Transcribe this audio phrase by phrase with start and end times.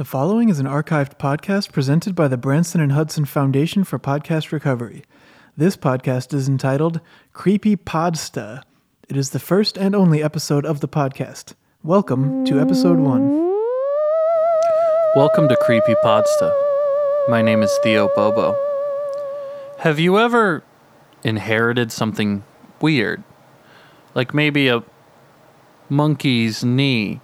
[0.00, 4.50] The following is an archived podcast presented by the Branson and Hudson Foundation for Podcast
[4.50, 5.04] Recovery.
[5.58, 7.02] This podcast is entitled
[7.34, 8.62] Creepy Podsta.
[9.10, 11.52] It is the first and only episode of the podcast.
[11.82, 13.28] Welcome to episode one.
[15.14, 16.50] Welcome to Creepy Podsta.
[17.28, 18.56] My name is Theo Bobo.
[19.80, 20.64] Have you ever
[21.24, 22.42] inherited something
[22.80, 23.22] weird?
[24.14, 24.82] Like maybe a
[25.90, 27.20] monkey's knee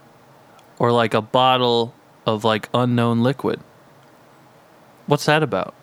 [0.78, 1.94] or like a bottle
[2.26, 3.60] of like unknown liquid?
[5.06, 5.74] What's that about?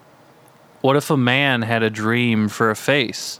[0.81, 3.39] What if a man had a dream for a face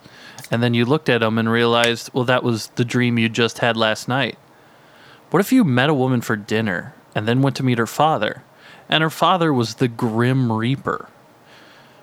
[0.49, 3.59] and then you looked at him and realized, well, that was the dream you just
[3.59, 4.37] had last night?
[5.29, 8.43] What if you met a woman for dinner and then went to meet her father
[8.87, 11.09] and her father was the Grim Reaper?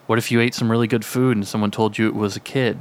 [0.06, 2.40] What if you ate some really good food and someone told you it was a
[2.40, 2.78] kid?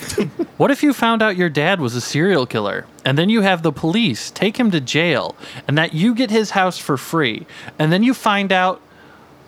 [0.56, 3.62] what if you found out your dad was a serial killer and then you have
[3.62, 5.36] the police take him to jail
[5.68, 7.46] and that you get his house for free
[7.78, 8.80] and then you find out,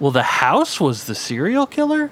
[0.00, 2.10] well, the house was the serial killer?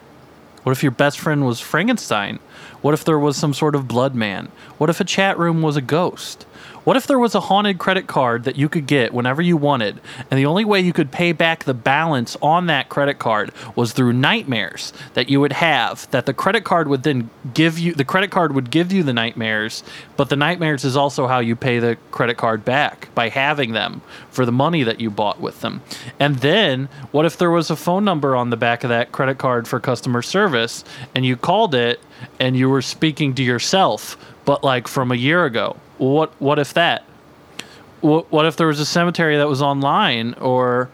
[0.63, 2.39] What if your best friend was Frankenstein?
[2.81, 4.51] What if there was some sort of blood man?
[4.79, 6.47] What if a chat room was a ghost?
[6.85, 10.01] What if there was a haunted credit card that you could get whenever you wanted,
[10.29, 13.93] and the only way you could pay back the balance on that credit card was
[13.93, 16.11] through nightmares that you would have?
[16.11, 19.13] That the credit card would then give you, the credit card would give you the
[19.13, 19.85] nightmares,
[20.17, 24.03] but the nightmares is also how you pay the credit card back by having them
[24.31, 25.83] for the money that you bought with them.
[26.19, 29.39] And then, what if there was a phone number on the back of that credit
[29.39, 30.83] card for customer service,
[31.15, 32.01] and you called it
[32.41, 35.77] and you were speaking to yourself, but like from a year ago?
[36.03, 37.05] What what if that?
[38.01, 40.91] What what if there was a cemetery that was online, or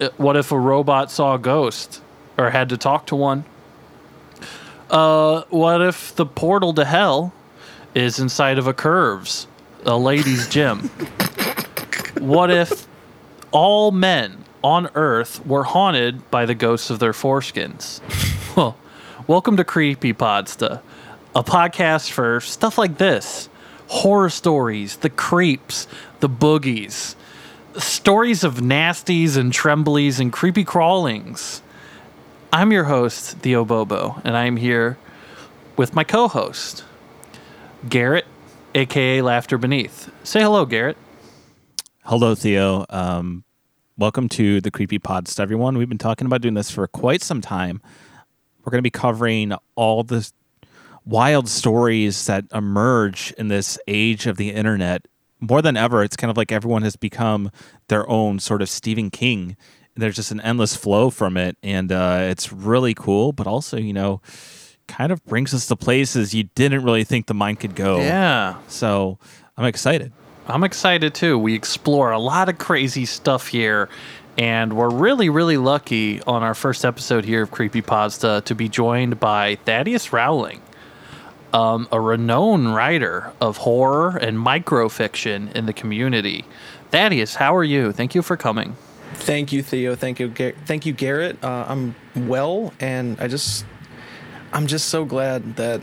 [0.00, 2.00] uh, what if a robot saw a ghost
[2.38, 3.44] or had to talk to one?
[4.88, 7.32] Uh, what if the portal to hell
[7.94, 9.48] is inside of a curves,
[9.84, 10.88] a ladies' gym?
[12.20, 12.86] what if
[13.50, 18.00] all men on Earth were haunted by the ghosts of their foreskins?
[18.54, 18.76] Well,
[19.26, 20.80] welcome to Creepy Podsta,
[21.34, 23.48] a podcast for stuff like this
[23.88, 25.86] horror stories, the creeps,
[26.20, 27.14] the boogies,
[27.76, 31.62] stories of nasties and tremblies and creepy crawlings.
[32.52, 34.96] I'm your host, Theo Bobo, and I'm here
[35.76, 36.84] with my co host,
[37.88, 38.26] Garrett,
[38.74, 40.10] aka Laughter Beneath.
[40.22, 40.96] Say hello, Garrett.
[42.04, 42.84] Hello, Theo.
[42.90, 43.44] Um,
[43.96, 45.78] welcome to the Creepy Pods, everyone.
[45.78, 47.80] We've been talking about doing this for quite some time.
[48.64, 50.30] We're going to be covering all the
[51.04, 55.06] wild stories that emerge in this age of the internet.
[55.40, 57.50] More than ever, it's kind of like everyone has become
[57.88, 59.56] their own sort of Stephen King.
[59.96, 63.32] There's just an endless flow from it, and uh, it's really cool.
[63.32, 64.20] But also, you know,
[64.88, 67.98] kind of brings us to places you didn't really think the mind could go.
[67.98, 68.56] Yeah.
[68.68, 69.18] So
[69.56, 70.12] I'm excited.
[70.46, 71.38] I'm excited too.
[71.38, 73.88] We explore a lot of crazy stuff here,
[74.36, 78.68] and we're really, really lucky on our first episode here of Creepy Pasta to be
[78.68, 80.60] joined by Thaddeus Rowling
[81.54, 86.44] um, a renowned writer of horror and microfiction in the community.
[86.90, 87.92] Thaddeus, how are you?
[87.92, 88.76] Thank you for coming.
[89.14, 89.94] Thank you, Theo.
[89.94, 91.42] Thank you, Gar- thank you, Garrett.
[91.42, 93.64] Uh, I'm well, and I just,
[94.52, 95.80] I'm just so glad that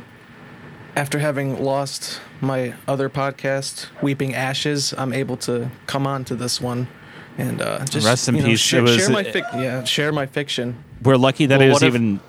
[0.97, 6.59] after having lost my other podcast, Weeping Ashes, I'm able to come on to this
[6.59, 6.89] one
[7.37, 8.59] and uh, just rest in you know, peace.
[8.59, 10.83] Share, share my fic- yeah, share my fiction.
[11.01, 12.19] We're lucky that Well, it was what if- even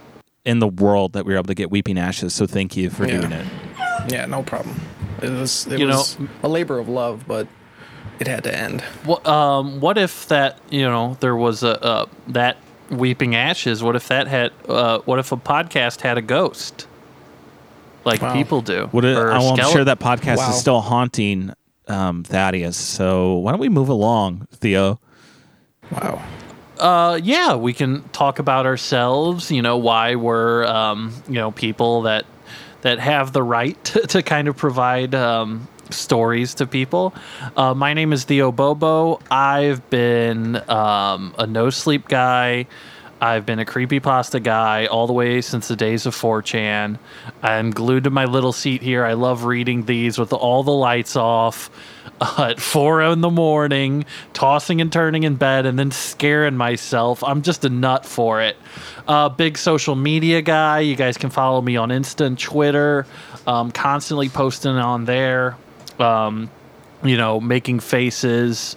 [0.44, 2.34] in the world that we were able to get Weeping Ashes.
[2.34, 3.20] So thank you for Yeah.
[3.20, 3.47] doing it.
[4.10, 4.80] Yeah, no problem.
[5.22, 6.03] It was, it You know-
[6.42, 7.47] a labor of love, but
[8.19, 8.80] it had to end.
[9.04, 12.56] What, um, what if that you know there was a uh, that
[12.91, 13.82] Weeping Ashes?
[13.82, 14.50] What if that had?
[14.69, 16.86] Uh, what if a podcast had a ghost?
[18.04, 18.32] Like Wow.
[18.32, 18.88] people do.
[18.92, 20.50] Would it, Or a I'm sure that podcast Wow.
[20.50, 21.53] is still haunting
[21.88, 22.76] um, Thaddeus.
[22.76, 24.98] So why don't we move along, Theo?
[25.92, 26.20] Wow.
[26.82, 29.53] Uh, yeah, we can talk about ourselves.
[29.53, 32.26] You know why we're um, you know people that
[32.81, 37.15] that have the right to, to kind of provide um, stories to people.
[37.56, 39.21] Uh, my name is Theo Bobo.
[39.31, 42.66] I've been um, a no sleep guy.
[43.22, 46.98] I've been a creepypasta guy all the way since the days of 4chan.
[47.41, 49.04] I'm glued to my little seat here.
[49.04, 51.71] I love reading these with all the lights off
[52.39, 57.22] at four in the morning, tossing and turning in bed, and then scaring myself.
[57.22, 58.57] I'm just a nut for it.
[59.07, 60.80] Uh, big social media guy.
[60.80, 63.07] You guys can follow me on Insta and Twitter.
[63.47, 65.57] Um, constantly posting on there.
[66.01, 66.51] Um,
[67.04, 68.77] you know, making faces.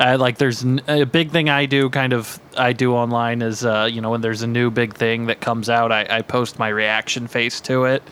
[0.00, 3.88] Like there's n- a big thing I do, kind of I do online is uh,
[3.90, 6.68] you know when there's a new big thing that comes out, I, I post my
[6.68, 8.02] reaction face to it,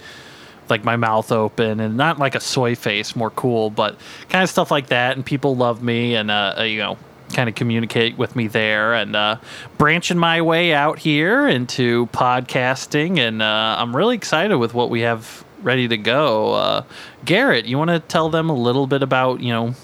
[0.68, 3.96] like my mouth open and not like a soy face, more cool, but
[4.28, 5.16] kind of stuff like that.
[5.16, 6.98] And people love me, and uh, uh, you know
[7.34, 9.36] kind of communicate with me there and uh,
[9.76, 13.18] branching my way out here into podcasting.
[13.18, 16.54] And uh, I'm really excited with what we have ready to go.
[16.54, 16.84] Uh,
[17.24, 19.74] Garrett, you want to tell them a little bit about, you know,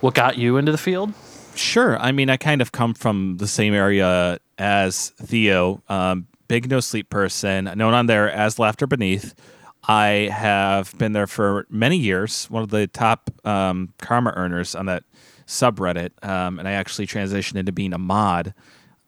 [0.00, 1.12] what got you into the field?
[1.58, 1.98] Sure.
[1.98, 5.82] I mean, I kind of come from the same area as Theo.
[5.88, 9.34] Um, big no sleep person, known on there as Laughter Beneath.
[9.86, 14.86] I have been there for many years, one of the top um, karma earners on
[14.86, 15.04] that
[15.46, 18.52] subreddit, um, and I actually transitioned into being a mod,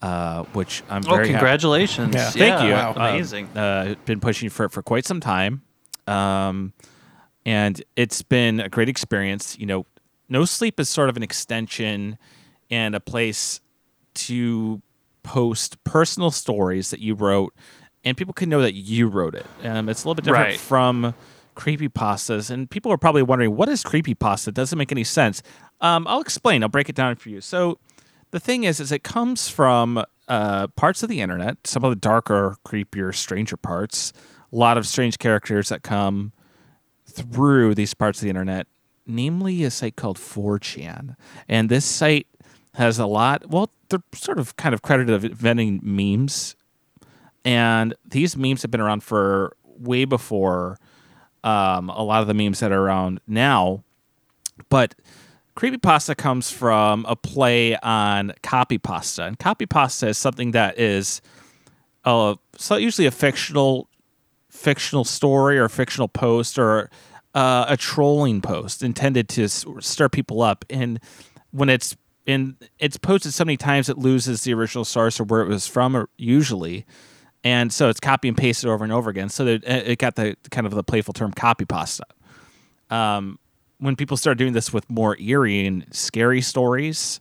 [0.01, 2.15] uh, which I'm Oh, very happy- congratulations.
[2.15, 2.31] Yeah.
[2.31, 2.73] Thank you.
[2.73, 2.93] Wow.
[2.97, 3.49] Uh, Amazing.
[3.57, 5.63] Uh, been pushing for it for quite some time,
[6.07, 6.73] um,
[7.45, 9.59] and it's been a great experience.
[9.59, 9.87] You know,
[10.31, 12.17] No Sleep is sort of an extension
[12.71, 13.61] and a place
[14.15, 14.81] to
[15.23, 17.55] post personal stories that you wrote,
[18.05, 19.47] and people can know that you wrote it.
[19.65, 20.59] Um, it's a little bit different Right.
[20.61, 21.15] from
[21.57, 24.49] creepypastas, and people are probably wondering what is creepypasta.
[24.49, 25.43] It doesn't make any sense.
[25.81, 26.63] Um, I'll explain.
[26.63, 27.41] I'll break it down for you.
[27.41, 27.79] So,
[28.31, 31.97] the thing is, is it comes from uh, parts of the internet, some of the
[31.97, 34.13] darker, creepier, stranger parts.
[34.53, 36.33] A lot of strange characters that come
[37.07, 38.67] through these parts of the internet,
[39.07, 41.17] namely a site called 4chan.
[41.49, 42.27] And this site
[42.75, 46.55] has a lot, well, they're sort of kind of credited of inventing memes.
[47.45, 50.79] And these memes have been around for way before
[51.43, 53.83] um, a lot of the memes that are around now.
[54.69, 54.95] But
[55.57, 59.27] creepypasta comes from a play on copypasta.
[59.27, 61.21] And copypasta is something that is
[62.05, 63.89] uh, so usually a fictional
[64.49, 66.91] fictional story or fictional post or
[67.35, 70.65] uh, a trolling post intended to stir people up.
[70.69, 70.99] And
[71.53, 71.97] when it's
[72.27, 75.67] in, it's posted so many times it loses the original source or where it was
[75.67, 76.87] from, usually.
[77.43, 79.29] And so it's copy and pasted over and over again.
[79.29, 82.05] So it got the kind of the playful term copy pasta.
[82.91, 83.39] Um,
[83.79, 87.21] when people start doing this with more eerie and scary stories,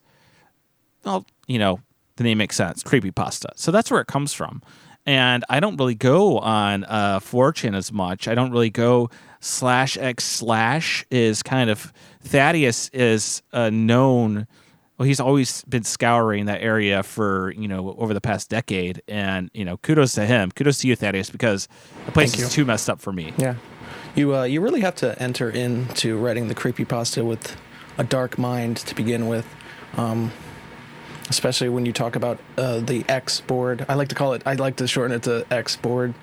[1.05, 1.79] well, you know,
[2.17, 2.83] the name makes sense.
[2.83, 3.49] Creepy pasta.
[3.55, 4.61] So that's where it comes from.
[5.05, 8.27] And I don't really go on uh, 4chan as much.
[8.27, 9.09] I don't really go
[9.39, 14.47] slash x slash is kind of Thaddeus is uh, known.
[14.99, 19.49] Well, he's always been scouring that area for you know over the past decade, and
[19.53, 20.51] you know kudos to him.
[20.51, 21.69] Kudos to you, Thaddeus, because
[22.05, 22.63] the place Thank is you.
[22.63, 23.33] too messed up for me.
[23.37, 23.55] Yeah.
[24.15, 27.55] You uh, you really have to enter into writing the creepy pasta with
[27.97, 29.47] a dark mind to begin with.
[29.95, 30.33] Um,
[31.29, 33.85] especially when you talk about uh, the X board.
[33.87, 36.13] I like to call it I like to shorten it to X board.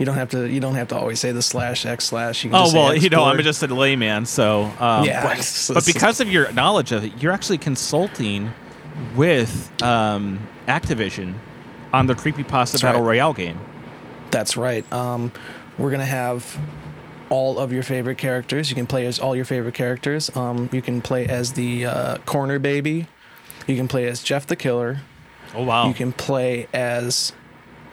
[0.00, 2.42] You don't have to you don't have to always say the slash X slash.
[2.42, 5.22] You can Oh well, you know, I'm just a layman, so um, Yeah.
[5.22, 8.50] But, but because of your knowledge of it, you're actually consulting
[9.14, 11.34] with um, Activision
[11.92, 13.08] on the creepypasta battle right.
[13.08, 13.60] royale game.
[14.30, 14.90] That's right.
[14.90, 15.32] Um,
[15.76, 16.58] we're gonna have
[17.28, 18.70] all of your favorite characters.
[18.70, 20.34] You can play as all your favorite characters.
[20.34, 23.06] Um, you can play as the uh, corner baby.
[23.66, 25.02] You can play as Jeff the Killer.
[25.54, 25.88] Oh wow!
[25.88, 27.34] You can play as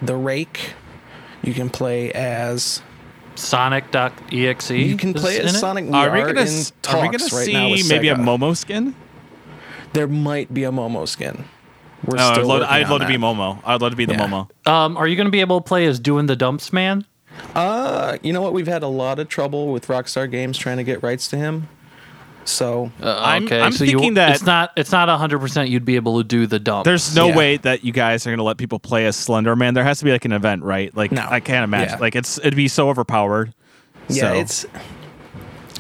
[0.02, 0.74] the Rake.
[1.44, 2.82] You can play as
[3.36, 4.72] Sonic.exe.
[4.72, 5.60] you can play in as it?
[5.60, 5.86] Sonic.
[5.86, 7.90] We are we are gonna in s- talks are we gonna right see now with
[7.90, 8.96] maybe a Momo skin?
[9.94, 11.46] There might be a Momo skin.
[12.06, 13.18] We're Oh, I'd love, I'd love to be.
[13.18, 13.60] Momo.
[13.66, 14.28] I'd love to be the Yeah.
[14.28, 14.50] Momo.
[14.72, 17.06] Um, are you going to be able to play as doing the dumps man?
[17.56, 18.54] Uh, you know what?
[18.54, 21.68] We've had a lot of trouble with Rockstar Games trying to get rights to him.
[22.48, 25.70] So Uh, I'm- okay, I'm so thinking you, that- it's not it's not hundred percent.
[25.70, 26.86] You'd be able to do the dump.
[26.86, 27.36] There's no Yeah.
[27.36, 29.74] way that you guys are gonna let people play as Slender Man.
[29.74, 30.96] There has to be like an event, right?
[30.96, 31.26] Like No.
[31.30, 31.96] I can't imagine.
[31.96, 32.02] Yeah.
[32.02, 33.54] Like it's it'd be so overpowered.
[34.10, 34.66] yeah, So- it's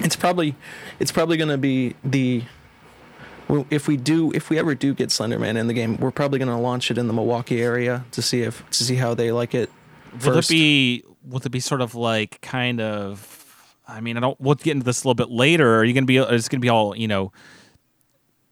[0.01, 0.55] it's probably
[0.99, 2.43] it's probably gonna be the
[3.47, 6.37] well, if we do if we ever do get Slenderman in the game, we're probably
[6.39, 9.55] gonna launch it in the Milwaukee area to see if to see how they like
[9.55, 9.69] it.
[10.13, 10.49] Will First.
[10.51, 13.36] it be will it be sort of like kind of
[13.87, 15.77] I mean, I don't we'll get into this a little bit later.
[15.77, 17.31] Are you gonna be it's gonna be all, you know,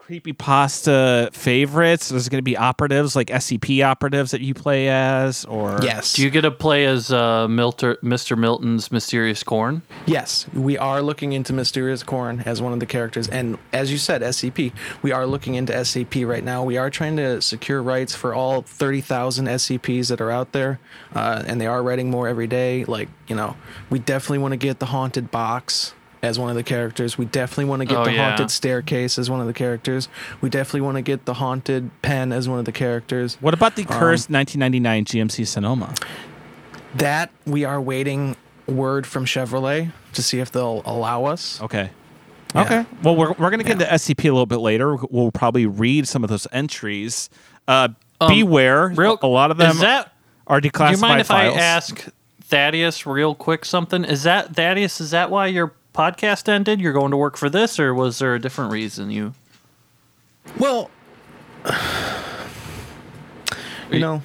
[0.05, 2.11] creepy pasta favorites?
[2.11, 6.13] Is it gonna be operatives like SCP operatives that you play as or Yes.
[6.13, 8.37] do you get to play as uh, Milter, Mr.
[8.37, 9.81] Milton's mysterious corn?
[10.05, 13.97] Yes, we are looking into Mysterious Corn as one of the characters, and as you
[13.97, 14.73] said, SCP.
[15.01, 16.63] We are looking into SCP right now.
[16.63, 20.79] We are trying to secure rights for all thirty thousand SCPs that are out there,
[21.15, 22.85] uh, and they are writing more every day.
[22.85, 23.57] Like you know,
[23.89, 25.94] we definitely want to get the haunted box
[26.25, 27.17] as one of the characters.
[27.17, 28.29] We definitely want to get Oh, the yeah.
[28.29, 30.09] haunted staircase as one of the characters.
[30.41, 33.37] We definitely want to get the haunted pen as one of the characters.
[33.39, 35.93] What about the Um, cursed 1999 GMC Sonoma?
[36.95, 38.35] That we are waiting
[38.67, 41.61] word from Chevrolet to see if they'll allow us.
[41.61, 41.89] Okay.
[42.53, 42.61] Yeah.
[42.61, 42.85] Okay.
[43.03, 43.85] Well, we're, we're going to get Yeah.
[43.85, 44.95] into SCP a little bit later.
[45.09, 47.29] We'll probably read some of those entries.
[47.67, 47.89] Uh,
[48.21, 48.87] Um, beware.
[48.95, 50.13] Real, a lot of them is that.
[50.47, 51.57] are Do you mind if files.
[51.57, 52.07] I ask
[52.43, 54.05] Thaddeus real quick something?
[54.05, 55.01] Is that Thaddeus?
[55.01, 56.79] Is that why your podcast ended?
[56.81, 59.09] You're going to work for this, or was there a different reason?
[59.11, 59.33] You
[60.59, 60.91] Well,
[63.91, 64.21] You know,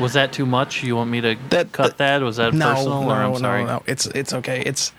[0.00, 0.82] Was that too much?
[0.82, 2.20] You want me to That- cut that?
[2.22, 3.02] Was that no, personal?
[3.02, 3.64] no, or I'm no, sorry.
[3.64, 3.82] no.
[3.86, 4.62] It's it's okay.
[4.66, 4.92] It's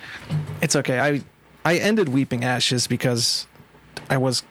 [0.62, 1.00] it's okay.
[1.00, 1.22] I
[1.66, 3.46] I ended Weeping Ashes because
[4.10, 4.44] I was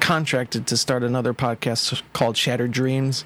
[0.00, 3.24] contracted to start another podcast called Shattered Dreams.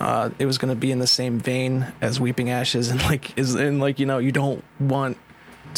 [0.00, 3.36] Uh, it was going to be in the same vein as Weeping Ashes, and like
[3.38, 5.16] is and like you know you don't want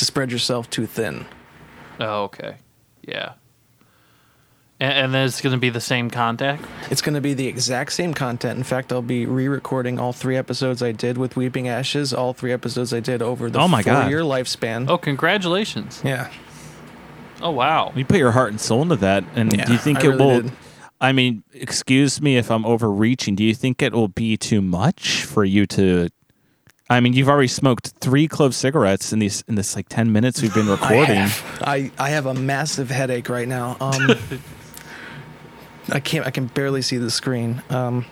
[0.01, 1.25] to spread yourself too thin.
[2.01, 2.57] Oh, okay.
[3.03, 3.35] Yeah.
[4.81, 6.65] And, and then it's going to be the same contact?
[6.91, 8.57] It's going to be the exact same content.
[8.59, 12.53] In fact, I'll be re-recording all three episodes I did with Weeping Ashes, all three
[12.53, 14.03] episodes I did over the Oh my God.
[14.05, 14.89] four-year lifespan.
[14.89, 16.01] Oh, congratulations.
[16.05, 16.31] Yeah.
[17.43, 17.93] Oh, wow.
[17.95, 20.09] You put your heart and soul into that, and Yeah, do you think I it
[20.09, 20.41] really will?
[20.43, 20.53] did.
[21.03, 23.35] I mean, excuse me if I'm overreaching.
[23.35, 26.09] Do you think it will be too much for you to?
[26.91, 30.43] I mean, you've already smoked three clove cigarettes in these in this like ten minutes
[30.43, 30.99] we've been recording.
[30.99, 31.17] I recording.
[31.17, 33.77] have, I, I have a massive headache right now.
[33.81, 34.11] Um,
[35.93, 36.27] I can't.
[36.27, 37.63] I can barely see the screen.
[37.71, 38.05] Um,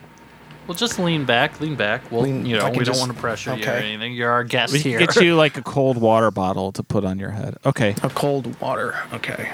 [0.69, 2.11] Well, just lean back, lean back.
[2.13, 4.13] Well, Lean- you know, we can don't want to pressure you or anything.
[4.15, 4.99] You're our guest We can here.
[5.01, 7.57] get you like a cold water bottle to put on your head.
[7.67, 8.95] Okay, a cold water.
[9.13, 9.51] Okay.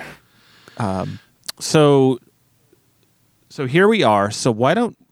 [0.76, 1.18] Um,
[1.60, 2.18] so
[3.48, 4.30] so here we are.
[4.30, 5.03] So why don't do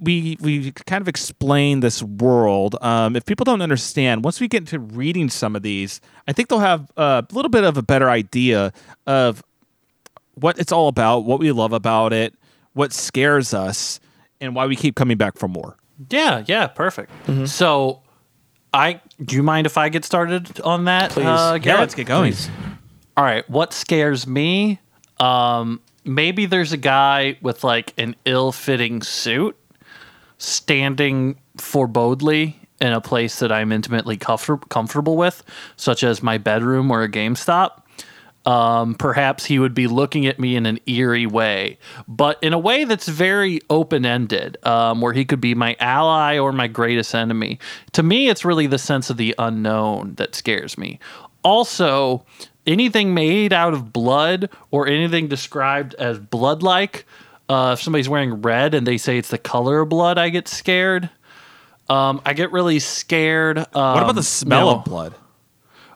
[0.00, 2.76] we we kind of explain this world?
[2.80, 6.48] Um, if people don't understand, once we get into reading some of these, I think
[6.48, 8.72] they'll have a little bit of a better idea
[9.06, 9.42] of
[10.34, 12.34] what it's all about, what we love about it,
[12.72, 14.00] what scares us,
[14.40, 15.76] and why we keep coming back for more.
[16.10, 17.12] Yeah, yeah, perfect.
[17.26, 17.44] Mm-hmm.
[17.44, 18.02] So,
[18.72, 21.12] I do you mind if I get started on that?
[21.12, 21.24] Please.
[21.26, 22.32] Uh, Yeah, let's get going.
[22.32, 22.50] Please.
[23.16, 24.80] All right, what scares me?
[25.20, 29.56] Um, maybe there's a guy with like an ill-fitting suit
[30.38, 35.42] standing forebodingly in a place that I'm intimately comfort- comfortable with,
[35.76, 37.80] such as my bedroom or a GameStop.
[38.46, 42.58] Um, perhaps he would be looking at me in an eerie way, but in a
[42.58, 47.14] way that's very open ended, um, where he could be my ally or my greatest
[47.14, 47.58] enemy.
[47.92, 50.98] To me, it's really the sense of the unknown that scares me.
[51.42, 52.26] Also,
[52.66, 57.06] anything made out of blood or anything described as blood like,
[57.48, 60.48] uh, if somebody's wearing red and they say it's the color of blood, I get
[60.48, 61.10] scared.
[61.90, 63.58] Um, I get really scared.
[63.58, 65.14] Um, What about the smell you know- of blood?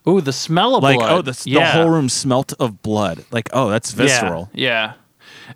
[0.06, 1.12] Ooh, the smell of Like, blood.
[1.12, 1.72] oh, the, yeah.
[1.72, 3.24] the whole room smelt of blood.
[3.30, 4.48] Like, oh, that's visceral.
[4.54, 4.68] Yeah.
[4.70, 4.92] yeah.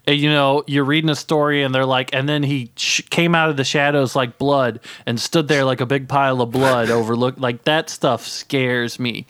[0.07, 3.35] And, you know, you're reading a story and they're like, and then he sh- came
[3.35, 6.91] out of the shadows like blood and stood there like a big pile of blood
[6.91, 7.39] overlooked.
[7.39, 9.27] Like that stuff scares me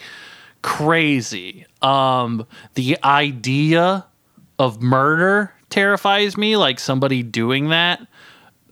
[0.63, 1.67] crazy.
[1.83, 4.07] Um, the idea
[4.59, 8.07] of murder terrifies me, like somebody doing that.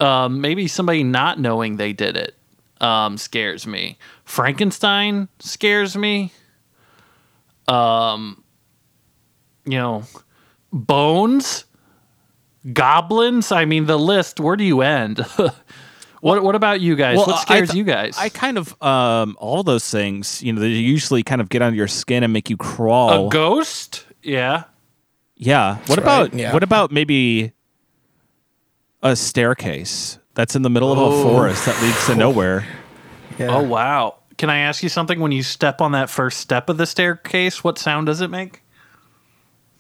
[0.01, 2.37] Um, maybe somebody not knowing they did it
[2.81, 3.99] um, scares me.
[4.25, 6.33] Frankenstein scares me.
[7.69, 8.43] Um,
[9.65, 10.05] you know,
[10.73, 11.65] bones,
[12.73, 13.53] goblins.
[13.53, 14.41] I mean, the list.
[14.41, 15.19] Where do you end?
[16.21, 17.17] what What about you guys?
[17.17, 18.17] Well, what scares th- you guys?
[18.19, 21.77] I kind of um all those things, you know, they usually kind of get under
[21.77, 23.27] your skin and make you crawl.
[23.27, 24.07] a ghost.
[24.23, 24.65] Yeah.
[25.41, 25.77] Yeah.
[25.77, 26.53] What That's about right, yeah.
[26.53, 27.53] what about maybe
[29.03, 31.23] a staircase that's in the middle of a Oh.
[31.23, 32.67] forest that leads to nowhere?
[33.39, 33.57] Yeah.
[33.57, 34.17] Oh wow.
[34.39, 35.19] Can I ask you something?
[35.21, 38.63] When you step on that first step of the staircase, what sound does it make?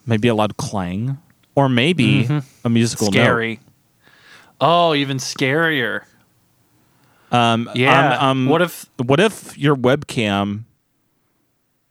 [0.06, 1.18] Maybe a loud clang,
[1.54, 2.26] or maybe
[2.64, 3.12] a musical note.
[3.12, 3.22] Mm-hmm.
[3.22, 3.60] Scary.
[4.60, 6.02] Oh, even scarier.
[7.32, 8.18] Um, Yeah.
[8.18, 8.86] um, um, what if?
[8.98, 10.64] what if your webcam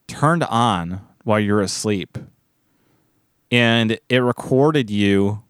[0.06, 2.18] turned on while you're asleep
[3.50, 5.42] and it recorded you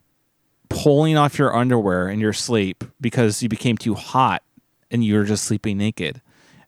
[0.68, 4.42] pulling off your underwear in your sleep because you became too hot
[4.90, 6.20] and you were just sleeping naked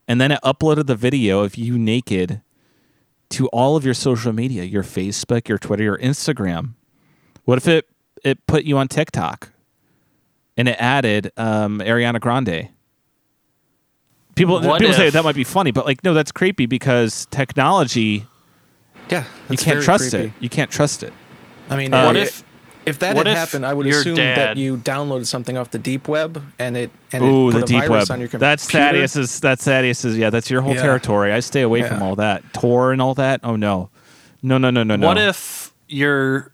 [0.08, 2.40] and then it uploaded the video of you naked
[3.30, 6.70] to all of your social media your facebook your twitter your instagram
[7.44, 7.88] what if it
[8.24, 9.50] it put you on tiktok
[10.56, 12.68] and it added um, ariana grande
[14.34, 18.26] people What people say that might be funny, but like no, that's creepy because technology
[19.10, 19.24] Yeah.
[19.50, 20.26] you can't trust creepy.
[20.28, 20.32] it.
[20.40, 21.12] You can't trust it.
[21.71, 22.45] I mean, What uh, if-
[22.85, 25.78] if that had if happened, I would assume dad- that you downloaded something off the
[25.78, 28.11] deep web and it and Ooh, it put the a deep virus web.
[28.11, 28.38] on your computer.
[28.38, 29.38] That's Thaddeus's.
[29.38, 30.19] That's Thaddeus's.
[30.19, 30.83] Yeah, that's your whole Yeah.
[30.83, 31.33] territory.
[31.33, 33.38] I stay away from all that Tor and all that.
[33.45, 33.88] Oh no,
[34.42, 35.07] no, no, no, no, no.
[35.07, 36.50] What if your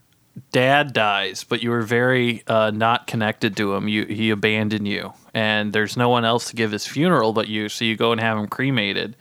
[0.53, 3.89] dad dies, but you were very uh, not connected to him?
[3.89, 7.71] You he abandoned you, and there's no one else to give his funeral but you.
[7.71, 9.17] So you go and have him cremated,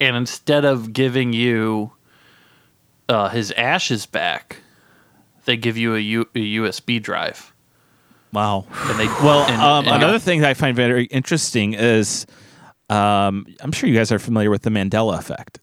[0.00, 1.92] and instead of giving you
[3.08, 4.56] uh, his ashes back,
[5.50, 7.52] they give you a, U- a USB drive,
[8.32, 8.66] Wow.
[8.86, 12.26] and they Well, and- um, and another thing that I find very interesting is
[12.88, 15.60] um, I'm sure you guys are familiar with the Mandela effect.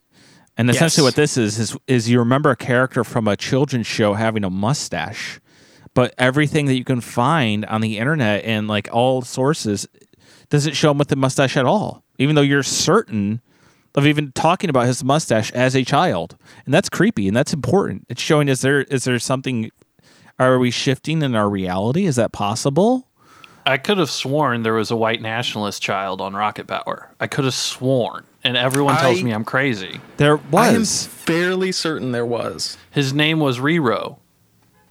[0.57, 1.07] And essentially, Yes.
[1.11, 4.49] what this is, is is you remember a character from a children's show having a
[4.49, 5.39] mustache,
[5.93, 9.87] but everything that you can find on the internet and like all sources
[10.49, 13.39] doesn't show him with the mustache at all, even though you're certain
[13.97, 18.05] of even talking about his mustache as a child, and that's creepy and that's important.
[18.07, 19.71] It's showing is there is there something?
[20.39, 22.05] Are we shifting in our reality?
[22.05, 23.07] Is that possible?
[23.65, 27.09] I could have sworn there was a white nationalist child on Rocket Power.
[27.19, 29.99] I could have sworn, and everyone tells I- me I'm crazy.
[30.17, 30.53] There was.
[30.53, 32.77] I am fairly certain there was.
[32.91, 34.19] His name was Rero,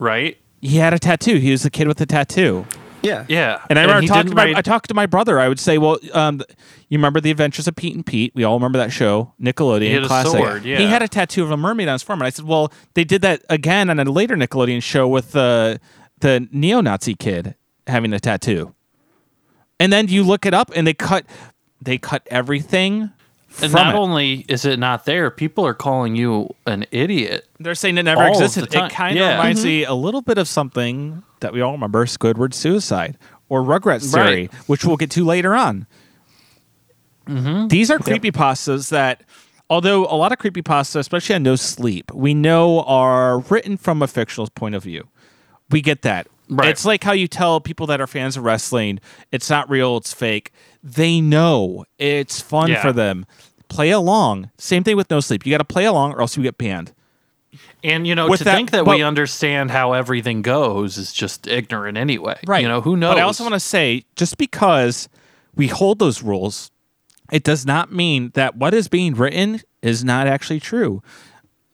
[0.01, 0.37] right?
[0.61, 1.37] He had a tattoo.
[1.37, 2.67] He was a kid with a tattoo.
[3.07, 3.25] Yeah.
[3.29, 5.39] Yeah, And I remember he talking to my, write- I talked to my brother.
[5.39, 6.43] I would say, well, um,
[6.89, 8.33] you remember the Adventures of Pete and Pete?
[8.35, 10.33] We all remember that show, Nickelodeon He had a classic.
[10.33, 10.79] sword, yeah.
[10.79, 12.21] He had a tattoo of a mermaid on his forearm.
[12.23, 15.81] And I said, well, they did that again on a later Nickelodeon show with the
[16.21, 17.55] the neo-Nazi kid
[17.87, 18.75] having a tattoo.
[19.79, 21.27] And then you look it up, and they cut
[21.83, 23.11] they cut everything.
[23.63, 23.99] And not it.
[23.99, 27.49] only is it not there, people are calling you an idiot.
[27.59, 28.65] They're saying it never all existed.
[28.75, 29.37] It kind of Yeah.
[29.37, 29.69] reminds mm-hmm.
[29.69, 33.17] me a little bit of something that we all remember: Squidward's suicide
[33.49, 34.55] or Rugrats theory, Right.
[34.67, 35.87] which we'll get to later on.
[37.27, 37.69] Mm-hmm.
[37.69, 39.23] These are creepypastas that,
[39.69, 44.07] although a lot of creepypasta, especially on No Sleep, we know are written from a
[44.07, 45.09] fictional point of view.
[45.71, 46.29] We get that.
[46.49, 46.69] Right.
[46.69, 49.01] It's like how you tell people that are fans of wrestling,
[49.33, 50.53] it's not real, it's fake.
[50.81, 52.81] They know it's fun Yeah.
[52.83, 53.27] for them.
[53.69, 54.51] Play along.
[54.59, 55.45] Same thing with No Sleep.
[55.45, 56.93] You got to play along, or else you get banned.
[57.83, 61.13] And you know, With to that- think that but- we understand how everything goes is
[61.13, 62.39] just ignorant anyway.
[62.47, 62.63] Right.
[62.63, 63.15] You know, who knows?
[63.15, 65.09] But I also want to say, just because
[65.55, 66.71] we hold those rules,
[67.33, 71.03] it does not mean that what is being written is not actually true,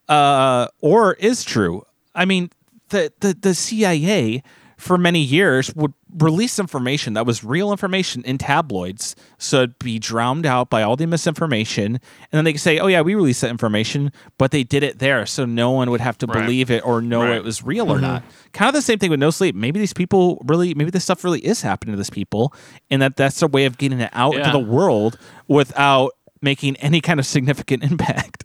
[0.08, 1.82] uh, or is true.
[2.14, 2.50] I mean,
[2.90, 4.42] the the the CIA
[4.76, 9.98] for many years would release information that was real information in tabloids, so it'd be
[9.98, 12.00] drowned out by all the misinformation, and
[12.30, 15.24] then they could say, "Oh yeah, we released that information," but they did it there,
[15.26, 16.42] so no one would have to Right.
[16.42, 17.36] believe it or know Right.
[17.36, 18.02] it was real or mm-hmm.
[18.02, 18.22] not.
[18.52, 19.54] Kind of the same thing with no sleep.
[19.54, 22.54] Maybe these people really, maybe this stuff really is happening to these people,
[22.90, 27.00] and that that's a way of getting it out into the world without making any
[27.00, 28.44] kind of significant impact.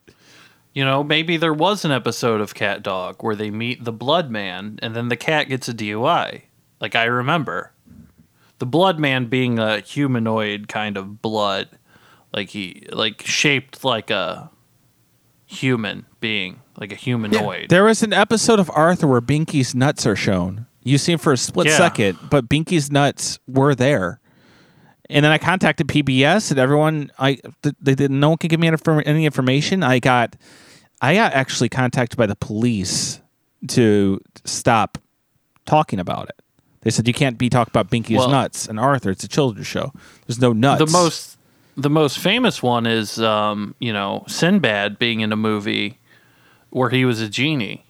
[0.73, 4.30] You know, maybe there was an episode of Cat Dog where they meet the Blood
[4.30, 6.43] Man and then the cat gets a DUI.
[6.80, 7.72] Like I remember.
[8.60, 11.70] The Blood Man being a humanoid kind of blood.
[12.34, 14.50] Like he like shaped like a
[15.46, 17.70] human being, like a humanoid.
[17.70, 20.66] There was an episode of Arthur where Binky's nuts are shown.
[20.84, 21.78] You see him for a split Yeah.
[21.78, 24.20] second, but Binky's nuts were there.
[25.10, 28.20] And then I contacted PBS, and everyone, I they didn't.
[28.20, 28.70] No one could give me
[29.06, 29.82] any information.
[29.84, 30.36] I got,
[31.02, 33.22] I got actually contacted by the police
[33.70, 34.98] to stop
[35.66, 36.42] talking about it.
[36.88, 39.10] They said you can't be talking about Binky's Well- nuts and Arthur.
[39.10, 39.91] It's a children's show.
[40.26, 40.80] There's no nuts.
[40.80, 41.38] the most
[41.76, 46.00] the most famous one is um, you know, Sinbad being in a movie
[46.69, 47.84] where he was a genie.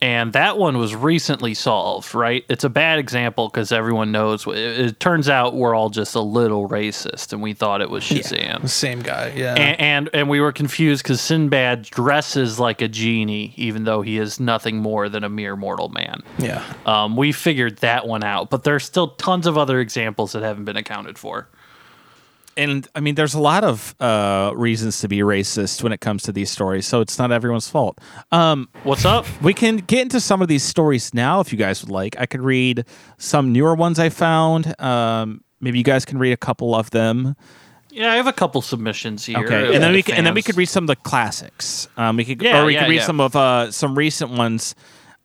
[0.00, 2.44] And that one was recently solved, right?
[2.48, 4.46] It's a bad example because everyone knows.
[4.46, 8.04] It, it turns out we're all just a little racist, and we thought it was
[8.04, 8.68] Shazam.
[8.68, 9.32] Same guy.
[9.34, 9.54] Yeah.
[9.54, 14.18] And, and and we were confused because Sinbad dresses like a genie, even though he
[14.18, 16.22] is nothing more than a mere mortal man.
[16.38, 16.62] yeah.
[16.84, 20.64] Um, we figured that one out, but there's still tons of other examples that haven't
[20.64, 21.48] been accounted for.
[22.56, 26.22] And I mean, there's a lot of uh, reasons to be racist when it comes
[26.24, 27.98] to these stories, so it's not everyone's fault.
[28.32, 29.26] Um, What's up?
[29.42, 32.16] we can get into some of these stories now if you guys would like.
[32.18, 32.84] I could read
[33.18, 34.78] some newer ones I found.
[34.80, 37.36] Um, maybe you guys can read a couple of them.
[37.90, 39.38] Yeah, I have a couple submissions here.
[39.38, 41.86] Okay, and then the we can, and then we could read some of the classics.
[41.96, 43.06] Um, we could Yeah, or we yeah, could read yeah.
[43.06, 44.74] some of uh, some recent ones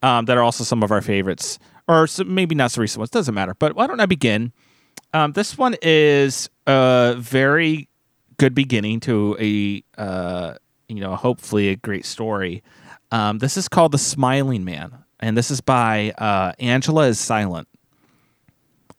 [0.03, 3.09] um, that are also some of our favorites, or some, maybe not so recent ones.
[3.09, 3.55] Doesn't matter.
[3.57, 4.53] But why don't I begin?
[5.13, 7.89] Um, this one is a very
[8.37, 10.55] good beginning to a uh,
[10.87, 12.63] you know hopefully a great story.
[13.11, 17.67] Um, this is called the Smiling Man, and this is by uh, Angela is Silent.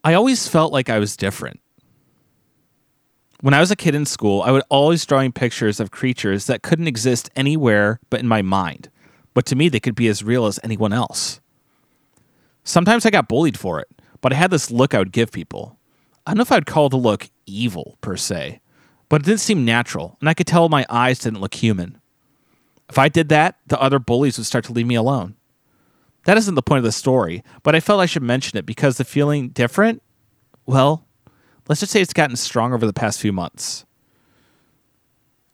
[0.03, 1.61] I always felt like I was different.
[3.39, 6.61] When I was a kid in school, I would always drawing pictures of creatures that
[6.61, 8.89] couldn't exist anywhere but in my mind.
[9.33, 11.39] But to me, they could be as real as anyone else.
[12.63, 13.87] Sometimes I got bullied for it,
[14.19, 15.79] but I had this look I would give people.
[16.25, 18.61] I don't know if I'd call the look evil per se,
[19.09, 21.99] but it didn't seem natural, and I could tell my eyes didn't look human.
[22.89, 25.35] If I did that, the other bullies would start to leave me alone.
[26.25, 28.97] That isn't the point of the story, but I felt I should mention it because
[28.97, 30.03] the feeling different,
[30.65, 31.07] well,
[31.67, 33.85] let's just say it's gotten strong over the past few months.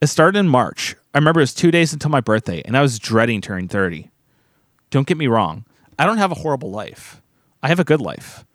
[0.01, 0.95] It started in March.
[1.13, 4.11] I remember it was two days until my birthday, and I was dreading turning 30.
[4.89, 5.65] Don't get me wrong,
[5.97, 7.21] I don't have a horrible life.
[7.63, 8.45] I have a good life,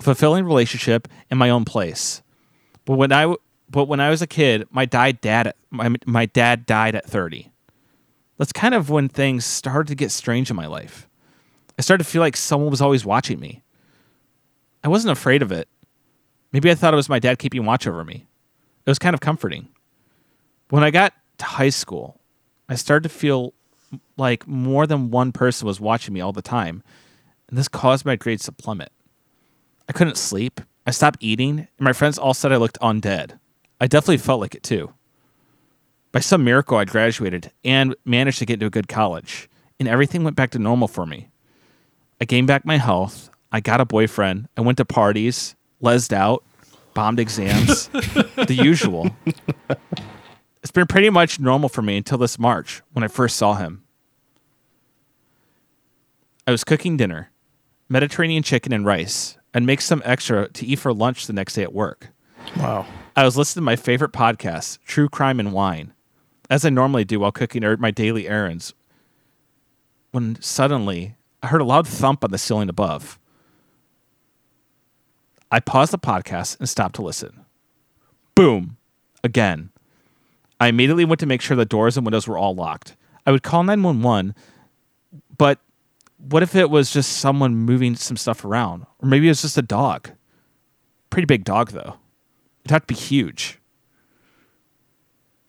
[0.00, 2.22] fulfilling relationship, in my own place.
[2.84, 3.34] But when I
[3.68, 7.50] but when I was a kid, my dad dad my, my dad died at 30.
[8.38, 11.08] That's kind of when things started to get strange in my life.
[11.78, 13.62] I started to feel like someone was always watching me.
[14.84, 15.68] I wasn't afraid of it.
[16.52, 18.26] Maybe I thought it was my dad keeping watch over me.
[18.84, 19.68] It was kind of comforting.
[20.70, 22.20] When I got to high school,
[22.68, 23.52] I started to feel
[24.16, 26.82] like more than one person was watching me all the time,
[27.48, 28.92] and this caused my grades to plummet.
[29.88, 30.60] I couldn't sleep.
[30.86, 33.38] I stopped eating, and my friends all said I looked undead.
[33.80, 34.92] I definitely felt like it too.
[36.12, 40.24] By some miracle, I graduated and managed to get into a good college, and everything
[40.24, 41.28] went back to normal for me.
[42.20, 43.30] I gained back my health.
[43.52, 44.48] I got a boyfriend.
[44.56, 46.42] I went to parties, lesed out,
[46.94, 49.10] bombed exams, the usual.
[50.62, 53.84] It's been pretty much normal for me until this March when I first saw him.
[56.46, 57.30] I was cooking dinner,
[57.88, 61.62] Mediterranean chicken and rice, and make some extra to eat for lunch the next day
[61.62, 62.08] at work.
[62.58, 62.86] Wow.
[63.16, 65.94] I was listening to my favorite podcast, True Crime and Wine,
[66.50, 68.74] as I normally do while cooking or my daily errands,
[70.10, 73.18] when suddenly I heard a loud thump on the ceiling above.
[75.50, 77.46] I paused the podcast and stopped to listen.
[78.34, 78.76] Boom!
[79.24, 79.70] Again.
[80.60, 82.94] I immediately went to make sure the doors and windows were all locked.
[83.24, 84.34] I would call 911,
[85.38, 85.60] but
[86.30, 88.86] what if it was just someone moving some stuff around?
[88.98, 90.10] Or maybe it was just a dog.
[91.10, 91.96] Pretty big dog, though.
[92.64, 93.60] It'd have to be huge.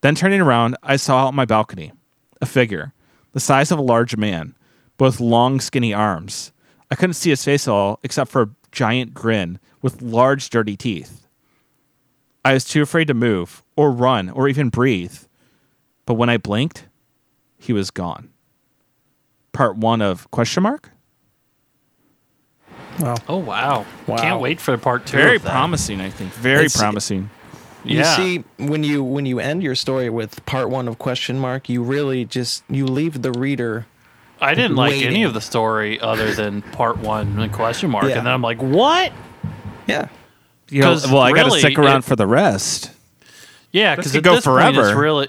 [0.02, 1.92] Then turning around, I saw out on my balcony
[2.40, 2.94] a figure,
[3.34, 4.56] the size of a large man,
[4.98, 6.52] both long, skinny arms.
[6.92, 10.78] I couldn't see his face at all except for a giant grin with large, dirty
[10.78, 11.26] teeth.
[12.46, 15.18] I was too afraid to move or run or even breathe.
[16.06, 16.86] But when I blinked,
[17.58, 18.30] he was gone.
[19.58, 20.92] Part one of question mark?
[23.00, 23.16] Wow.
[23.28, 23.86] Oh wow!
[24.06, 24.18] Wow.
[24.18, 25.18] Can't wait for part two.
[25.18, 26.32] Very promising, I think.
[26.34, 27.32] Very It's- promising.
[27.84, 28.16] You Yeah.
[28.16, 31.82] see, when you when you end your story with part one of question mark, you
[31.82, 33.88] really just you leave the reader.
[34.40, 38.18] I didn't like any of the story other than part one and question mark, Yeah.
[38.20, 39.12] and then I'm like, what?
[39.88, 40.10] Yeah.
[40.70, 42.92] You know, 'Cause well, I got to stick around it- for the rest.
[43.72, 45.02] Yeah, because it at go this point, it's forever.
[45.02, 45.28] really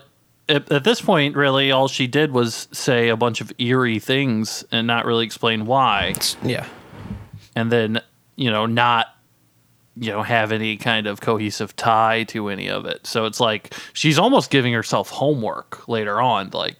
[0.49, 4.65] at, at this point, really, all she did was say a bunch of eerie things
[4.73, 6.67] and not really explain why, It's- Yeah.
[7.57, 8.01] and then
[8.37, 9.09] you know not
[9.97, 13.07] you know have any kind of cohesive tie to any of it.
[13.07, 16.77] So it's like she's almost giving herself homework later on, like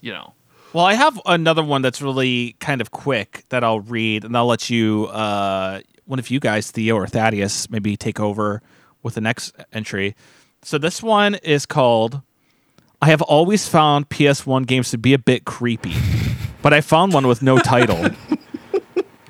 [0.00, 0.32] you know.
[0.72, 4.46] Well, I have another one that's really kind of quick that I'll read, and I'll
[4.46, 8.60] let you, uh, one of you guys, Theo or Thaddeus, maybe take over
[9.02, 10.14] with the next entry.
[10.62, 12.20] So this one is called
[13.00, 15.94] I have always found PS1 games to be a bit creepy,
[16.62, 18.10] but I found one with no title.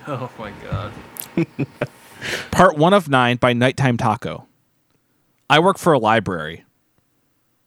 [0.09, 0.93] Oh my god.
[2.53, 4.47] Part one of nine by Nighttime Taco.
[5.51, 6.65] I work for a library.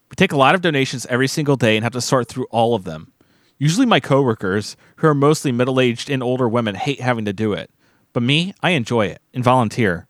[0.10, 2.76] We take a lot of donations every single day and have to sort through all
[2.76, 3.12] of them.
[3.58, 7.52] Usually, my coworkers, who are mostly middle aged and older women, hate having to do
[7.52, 7.70] it.
[8.14, 10.08] But me, I enjoy it and volunteer.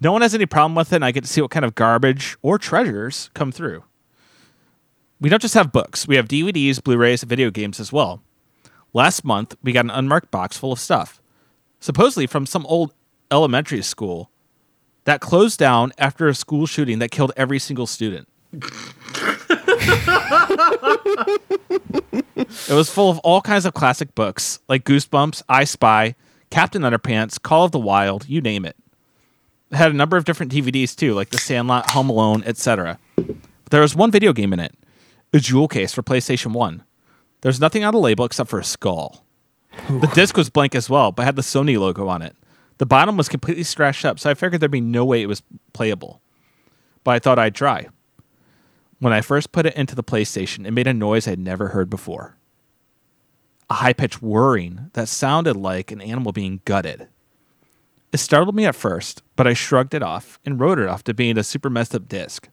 [0.00, 1.76] No one has any problem with it, and I get to see what kind of
[1.76, 3.84] garbage or treasures come through.
[5.20, 8.22] We don't just have books, we have DVDs, Blu rays, and video games as well.
[8.92, 11.20] Last month, we got an unmarked box full of stuff
[11.80, 12.92] supposedly from some old
[13.30, 14.30] elementary school
[15.04, 18.28] that closed down after a school shooting that killed every single student.
[18.52, 18.64] it
[22.68, 26.14] was full of all kinds of classic books like Goosebumps, I Spy,
[26.50, 28.76] Captain Underpants, Call of the Wild, you name it.
[29.70, 32.98] It had a number of different DVDs too, like The Sandlot, Home Alone, etc.
[33.70, 34.74] There was one video game in it,
[35.32, 36.82] a jewel case for PlayStation 1.
[37.42, 39.24] There's nothing on the label except for a skull.
[39.88, 42.36] The disc was blank as well, but had the Sony logo on it.
[42.78, 45.42] The bottom was completely scratched up, so I figured there'd be no way it was
[45.72, 46.20] playable.
[47.04, 47.88] But I thought I'd try.
[48.98, 51.88] When I first put it into the PlayStation, it made a noise I'd never heard
[51.88, 52.36] before.
[53.70, 57.08] A high pitched whirring that sounded like an animal being gutted.
[58.12, 61.14] It startled me at first, but I shrugged it off and wrote it off to
[61.14, 62.48] being a super messed up disc.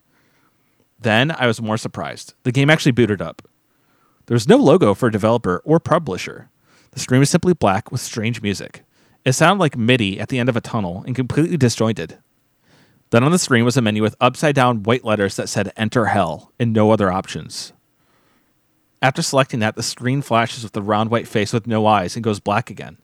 [0.99, 2.33] Then I was more surprised.
[2.43, 3.47] The game actually booted up.
[4.25, 6.49] There was no logo for a developer or publisher.
[6.91, 8.83] The screen was simply black with strange music.
[9.23, 12.17] It sounded like MIDI at the end of a tunnel and completely disjointed.
[13.09, 16.07] Then on the screen was a menu with upside down white letters that said Enter
[16.07, 17.71] Hell and no other options.
[19.01, 22.23] After selecting that, the screen flashes with the round white face with no eyes and
[22.23, 22.97] goes black again.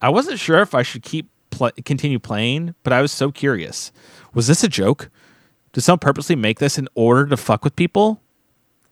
[0.00, 3.92] I wasn't sure if I should keep pl- continue playing, but I was so curious.
[4.32, 5.10] Was this a joke?
[5.76, 8.22] Did someone purposely make this in order to fuck with people?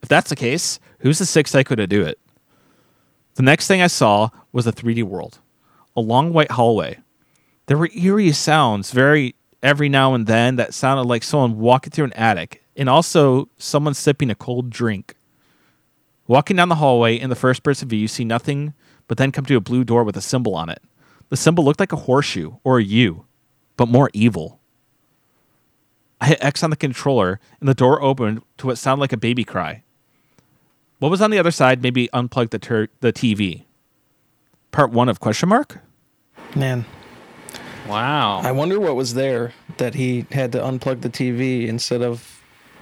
[0.03, 2.19] If that's the case, who's the sick psycho to do it?
[3.33, 5.39] The next thing I saw was a 3D world,
[5.95, 6.99] a long white hallway.
[7.65, 12.05] There were eerie sounds very every now and then that sounded like someone walking through
[12.05, 15.15] an attic, and also someone sipping a cold drink.
[16.27, 18.75] Walking down the hallway in the first person view, you see nothing
[19.07, 20.83] but then come to a blue door with a symbol on it.
[21.29, 23.25] The symbol looked like a horseshoe or a U,
[23.75, 24.59] but more evil.
[26.21, 29.17] I hit X on the controller, and the door opened to what sounded like a
[29.17, 29.83] baby cry.
[30.99, 33.63] What was on the other side made me unplug the, ter- the TV.
[34.71, 35.79] Part one of question mark?
[36.55, 36.85] Man,
[37.87, 38.39] Wow.
[38.39, 42.41] I wonder what was there that he had to unplug the TV instead of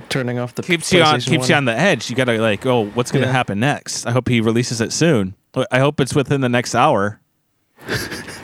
[0.10, 2.10] turning off the keeps you on PlayStation keeps you on the edge.
[2.10, 3.32] You gotta like, oh, what's gonna Yeah.
[3.34, 4.06] happen next?
[4.06, 5.36] I hope he releases it soon.
[5.72, 7.20] I hope it's within the next hour.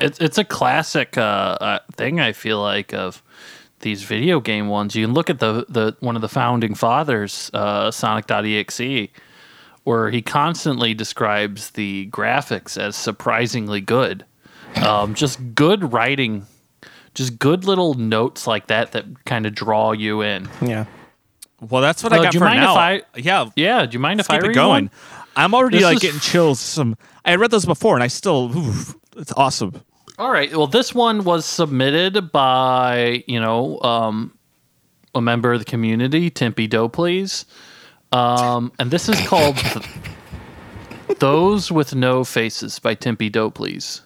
[0.01, 1.21] It's it's a classic uh,
[1.61, 2.19] uh, thing.
[2.19, 3.23] I feel like of
[3.81, 4.95] these video game ones.
[4.95, 9.09] You can look at the the one of the founding fathers, uh, Sonic.exe,
[9.83, 14.25] where he constantly describes the graphics as surprisingly good.
[14.75, 16.45] Um, just good writing,
[17.15, 20.47] just good little notes like that that kind of draw you in.
[20.61, 20.85] Yeah.
[21.61, 22.71] Well, that's what Uh, I got do you for mind now.
[22.73, 24.85] if I- yeah, Yeah, do you mind let's if I keep it going.
[24.85, 24.91] one?
[25.35, 26.59] I'm already This like is- getting chills.
[26.59, 29.81] Some I read those before, and I still, oof, it's awesome.
[30.19, 30.51] All right.
[30.51, 34.37] Well, this one was submitted by you know um,
[35.15, 37.45] a member of the community, Timpy Doe, please.
[38.11, 39.57] Um, and this is called
[41.19, 44.01] "Those with No Faces" by Timpy Doe, please.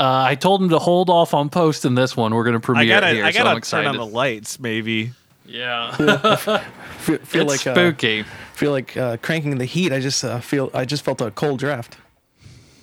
[0.00, 2.34] Uh, I told him to hold off on posting this one.
[2.34, 3.84] We're going to premiere it here, so I'm excited.
[3.84, 5.12] Turn on the lights, maybe.
[5.46, 5.92] yeah,
[6.98, 8.24] Feel, feel it's like uh, spooky.
[8.54, 9.92] feel like uh, cranking the heat.
[9.92, 11.98] I just uh, feel I just felt a cold draft.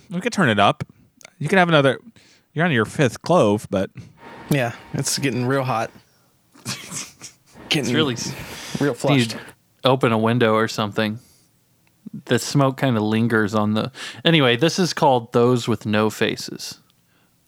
[0.09, 0.85] We could turn it up.
[1.39, 1.99] You can have another.
[2.53, 3.89] You're on your fifth clove, but
[4.49, 5.91] Yeah, it's getting real hot.
[7.69, 8.15] getting It's really
[8.79, 9.35] real flushed.
[9.83, 11.19] open a window or something.
[12.25, 13.91] The smoke kind of lingers on the.
[14.25, 16.79] Anyway, this is called Those with No Faces.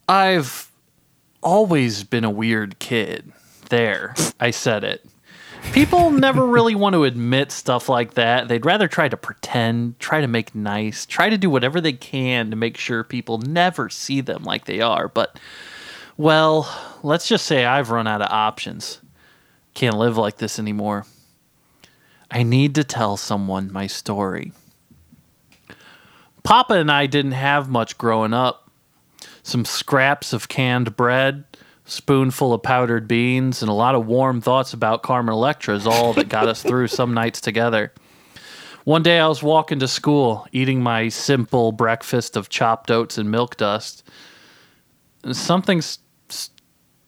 [0.07, 0.71] I've
[1.41, 3.31] always been a weird kid.
[3.69, 5.05] There, I said it.
[5.73, 8.49] People never really want to admit stuff like that.
[8.49, 12.49] They'd rather try to pretend, try to make nice, try to do whatever they can
[12.49, 15.07] to make sure people never see them like they are.
[15.07, 15.39] But,
[16.17, 16.69] well,
[17.03, 18.99] let's just say I've run out of options.
[19.73, 21.05] Can't live like this anymore.
[22.29, 24.51] I need to tell someone my story.
[26.43, 28.69] Papa and I didn't have much growing up.
[29.41, 31.45] Some scraps of canned bread,
[31.91, 36.13] spoonful of powdered beans, and a lot of warm thoughts about Carmen Electra is all
[36.13, 37.91] that got us through some nights together.
[38.85, 43.29] One day I was walking to school, eating my simple breakfast of chopped oats and
[43.29, 44.07] milk dust.
[45.23, 45.99] and Something s-
[46.29, 46.49] s-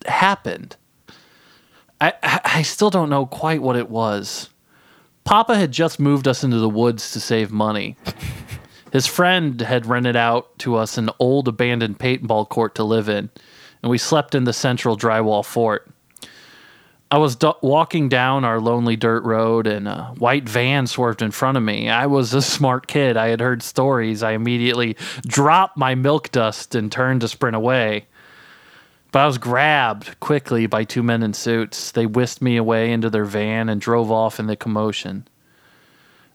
[0.05, 0.75] happened.
[2.01, 4.49] I, I I still don't know quite what it was.
[5.23, 7.95] Papa had just moved us into the woods to save money.
[8.91, 13.29] His friend had rented out to us an old abandoned paintball court to live in,
[13.83, 15.87] and we slept in the central drywall fort.
[17.11, 21.29] I was d- walking down our lonely dirt road, and a white van swerved in
[21.29, 21.87] front of me.
[21.87, 23.17] I was a smart kid.
[23.17, 24.23] I had heard stories.
[24.23, 28.07] I immediately dropped my milk dust and turned to sprint away.
[29.11, 31.91] But I was grabbed quickly by two men in suits.
[31.91, 35.27] They whisked me away into their van and drove off in the commotion.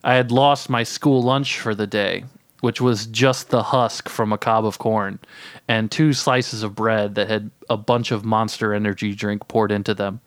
[0.05, 2.25] I had lost my school lunch for the day,
[2.61, 5.19] which was just the husk from a cob of corn
[5.69, 9.95] and two slices of bread that had a bunch of monster energy drink poured into
[9.95, 10.21] them.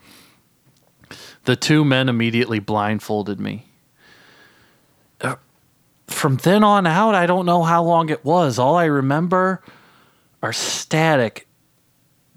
[1.44, 3.65] The two men immediately blindfolded me.
[5.20, 5.36] Uh,
[6.08, 8.58] From then on out, I don't know how long it was.
[8.58, 9.62] All I remember
[10.41, 11.48] are static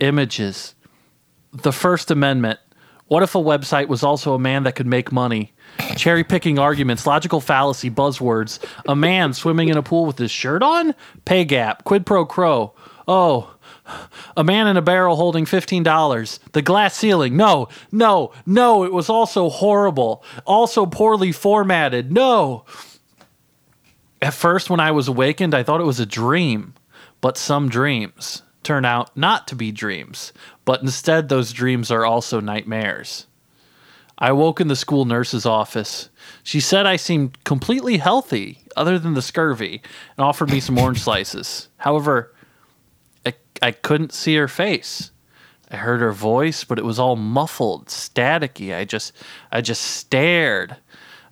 [0.01, 0.75] images.
[1.53, 2.59] The First Amendment.
[3.07, 5.54] What if a website was also a man that could make money?
[5.97, 8.65] Cherry picking arguments, logical fallacy, buzzwords.
[8.87, 10.95] A man swimming in a pool with his shirt on?
[11.25, 12.75] Pay gap, quid pro quo.
[13.07, 13.55] Oh,
[14.37, 16.39] a man in a barrel holding $15.
[16.53, 17.37] The glass ceiling.
[17.37, 18.85] No, no, no.
[18.85, 20.25] It was also horrible.
[20.47, 22.11] Also poorly formatted.
[22.11, 22.65] No.
[24.23, 26.75] At first, when I was awakened, I thought it was a dream.
[27.21, 30.33] But some dreams turn out not to be dreams,
[30.65, 33.27] but instead, those dreams are also nightmares.
[34.19, 36.09] I woke in the school nurse's office.
[36.43, 39.83] She said I seemed completely healthy, other than the scurvy,
[40.17, 41.69] and offered me some orange slices.
[41.79, 42.35] However,
[43.27, 45.11] I, I couldn't see her face.
[45.71, 48.77] I heard her voice, but it was all muffled, staticky.
[48.77, 49.13] I just
[49.51, 50.77] I just stared.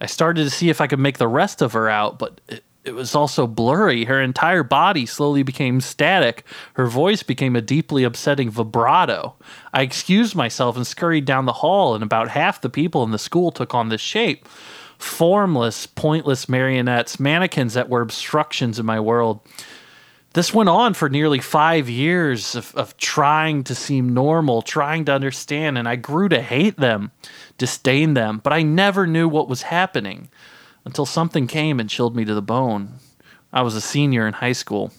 [0.01, 2.65] I started to see if I could make the rest of her out, but it,
[2.85, 4.05] it was also blurry.
[4.05, 6.45] Her entire body slowly became static.
[6.75, 9.37] Her voice became a deeply upsetting vibrato.
[9.73, 13.19] I excused myself and scurried down the hall, and about half the people in the
[13.19, 14.49] school took on this shape.
[14.99, 19.41] Formless, pointless marionettes, mannequins that were obstructions in my world.
[20.35, 25.13] This went on for nearly five years of, of trying to seem normal, trying to
[25.13, 27.13] understand, and I grew to hate them,
[27.59, 30.31] disdain them, but I never knew what was happening
[30.85, 32.95] until something came and chilled me to the bone.
[33.53, 34.93] I was a senior in high school.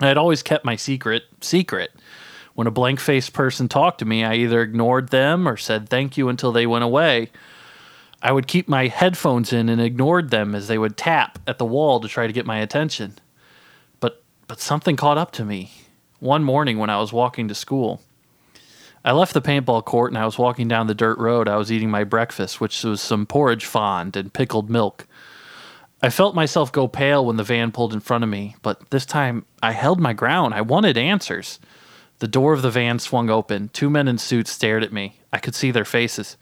[0.00, 1.90] I had always kept my secret secret.
[2.54, 6.16] When a blank faced person talked to me, I either ignored them or said thank
[6.16, 7.30] you until they went away.
[8.22, 11.66] I would keep my headphones in and ignored them as they would tap at the
[11.66, 13.18] wall to try to get my attention.
[14.00, 15.70] But but something caught up to me
[16.18, 18.00] one morning when I was walking to school.
[19.06, 21.48] I left the paintball court and I was walking down the dirt road.
[21.48, 25.06] I was eating my breakfast, which was some porridge fond and pickled milk.
[26.02, 29.06] I felt myself go pale when the van pulled in front of me, but this
[29.06, 30.54] time I held my ground.
[30.54, 31.60] I wanted answers.
[32.18, 33.68] The door of the van swung open.
[33.68, 35.20] Two men in suits stared at me.
[35.32, 36.36] I could see their faces.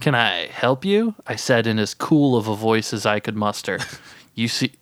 [0.00, 1.14] Can I help you?
[1.26, 3.78] I said in as cool of a voice as I could muster.
[4.34, 4.72] you see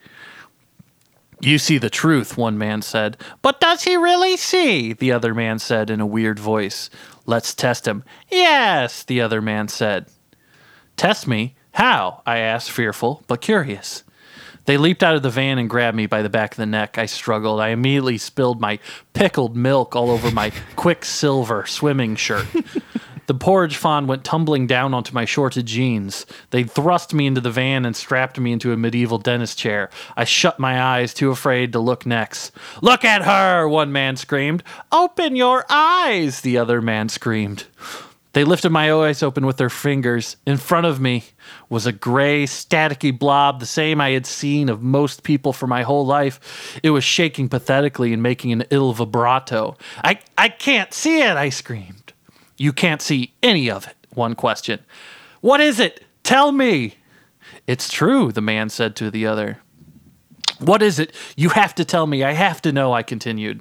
[1.40, 3.16] You see the truth, one man said.
[3.42, 4.92] But does he really see?
[4.92, 6.90] The other man said in a weird voice.
[7.27, 8.05] Let's test him.
[8.31, 10.07] Yes, the other man said.
[10.97, 11.57] Test me?
[11.73, 12.23] How?
[12.27, 14.05] I asked, fearful, but curious.
[14.67, 16.97] They leaped out of the van and grabbed me by the back of the neck.
[16.97, 17.61] I struggled.
[17.61, 18.79] I immediately spilled my
[19.13, 22.47] pickled milk all over my Quiksilver swimming shirt.
[23.27, 26.27] The porridge fond went tumbling down onto my shorted jeans.
[26.51, 29.91] They thrust me into the van and strapped me into a medieval dentist chair.
[30.17, 32.53] I shut my eyes, too afraid to look next.
[32.83, 34.63] Look at her, one man screamed.
[34.93, 37.65] Open your eyes, the other man screamed.
[38.35, 40.37] They lifted my eyes open with their fingers.
[40.45, 41.23] In front of me
[41.69, 45.83] was a gray, staticky blob, the same I had seen of most people for my
[45.83, 46.81] whole life.
[46.83, 49.77] It was shaking pathetically and making an ill vibrato.
[50.03, 52.04] I, I can't see it, I screamed.
[52.64, 54.81] You can't see any of it, one question.
[55.42, 56.03] What is it?
[56.22, 56.94] Tell me.
[57.66, 59.59] It's true, the man said to the other.
[60.61, 61.14] What is it?
[61.37, 62.24] You have to tell me.
[62.24, 63.61] I have to know, I continued.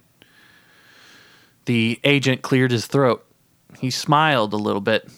[1.65, 3.25] The agent cleared his throat.
[3.77, 5.09] He smiled a little bit.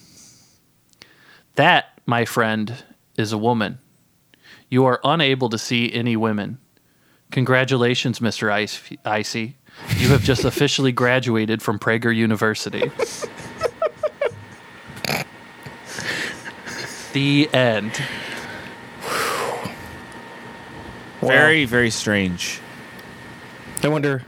[1.54, 2.82] That, my friend,
[3.16, 3.78] is a woman.
[4.68, 6.58] You are unable to see any women.
[7.30, 8.50] Congratulations, Mr.
[9.04, 9.56] Icy.
[9.96, 12.90] You have just officially graduated from Prager University.
[17.16, 17.92] the end.
[21.22, 22.60] Very, very strange.
[23.82, 24.22] I wonder,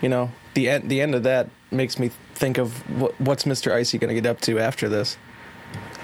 [0.00, 0.88] you know, the end.
[0.88, 3.70] The end of that makes me think of what, what's Mr.
[3.72, 5.18] Icy going to get up to after this.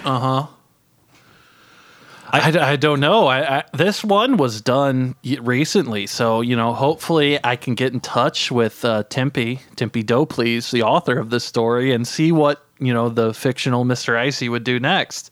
[0.05, 0.47] Uh huh.
[2.31, 3.27] I, I, don't know.
[3.27, 6.75] I, I, this one was done recently, so you know.
[6.75, 11.45] Hopefully, I can get in touch with uh, Timpy Timpy Doplease, the author of this
[11.45, 15.31] story, and see what you know the fictional Mister Icy would do next.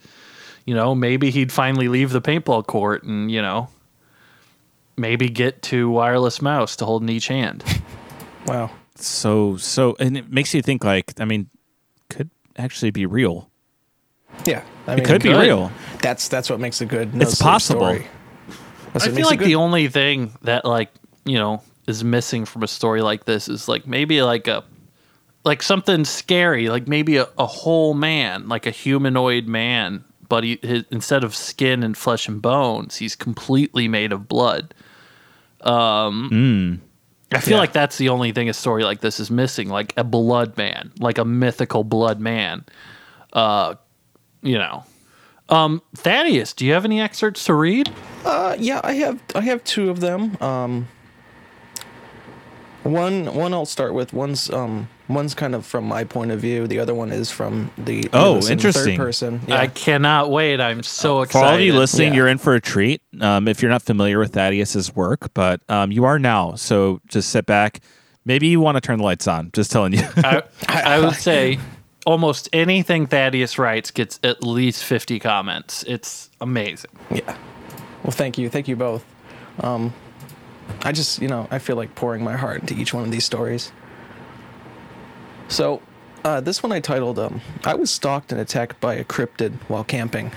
[0.66, 3.68] You know, maybe he'd finally leave the paintball court and you know,
[4.96, 7.64] maybe get to wireless mouse to hold in each hand.
[8.46, 8.70] Wow.
[8.94, 11.48] So, so, and it makes you think like, I mean,
[12.08, 13.50] could actually be real.
[14.44, 15.40] Yeah, I It could be could.
[15.40, 15.72] real.
[16.00, 17.08] That's that's what makes a good.
[17.08, 17.80] It's no-sleep possible.
[17.80, 18.06] Story.
[18.94, 20.90] I feel like the only thing that like
[21.24, 24.62] you know is missing from a story like this is like maybe like a
[25.44, 30.58] like something scary, like maybe a, a whole man, like a humanoid man, but he
[30.62, 34.74] his, instead of skin and flesh and bones, he's completely made of blood.
[35.62, 36.80] Um,
[37.32, 37.58] I feel Yeah.
[37.58, 40.92] like that's the only thing a story like this is missing, like a blood man,
[40.98, 42.64] like a mythical blood man.
[43.32, 43.74] Uh,
[44.42, 44.84] you know.
[45.48, 47.88] Um, Thaddeus, do you have any excerpts to read?
[48.24, 50.36] Uh, yeah, I have I have two of them.
[50.40, 50.88] Um,
[52.82, 54.12] one one I'll start with.
[54.12, 56.66] One's um one's kind of from my point of view.
[56.66, 58.96] The other one is from the Oh, innocent interesting.
[58.96, 59.40] third person.
[59.46, 59.60] Yeah.
[59.60, 60.60] I cannot wait.
[60.60, 61.46] I'm so For excited.
[61.46, 62.14] all of you listening, Yeah.
[62.16, 63.02] you're in for a treat.
[63.20, 66.54] Um, if you're not familiar with Thaddeus's work, but um, you are now.
[66.54, 67.80] So just sit back.
[68.24, 69.50] Maybe you want to turn the lights on.
[69.52, 70.02] Just telling you.
[70.16, 71.58] I, I would say
[72.04, 75.84] almost anything Thaddeus writes gets at least 50 comments.
[75.84, 76.90] It's amazing.
[77.10, 77.36] Yeah.
[78.02, 79.04] Well, thank you, thank you both.
[79.60, 79.92] Um,
[80.82, 83.24] I just you know I feel like pouring my heart into each one of these
[83.24, 83.70] stories.
[85.48, 85.80] So,
[86.24, 89.84] uh, this one I titled um, "I was stalked and attacked by a cryptid while
[89.84, 90.32] camping."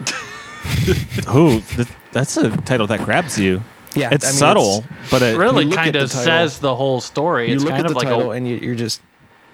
[1.34, 3.62] Ooh, th- that's a title that grabs you.
[3.94, 6.58] Yeah, It's I mean, subtle, it's- but it, Really you look at kind of says
[6.58, 7.48] the whole story.
[7.48, 9.00] you It's look kind at of the like title a, and you, you're just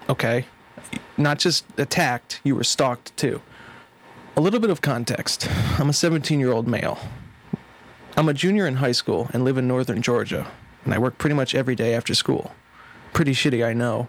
[0.09, 0.45] okay.
[1.17, 3.41] Not just attacked you were stalked too.
[4.35, 5.47] A little bit of context.
[5.77, 6.97] I'm a 17 year old male.
[8.17, 10.47] I'm a junior in high school and live in northern georgia
[10.83, 12.53] and i work pretty much every day after school.
[13.13, 14.07] Pretty shitty i know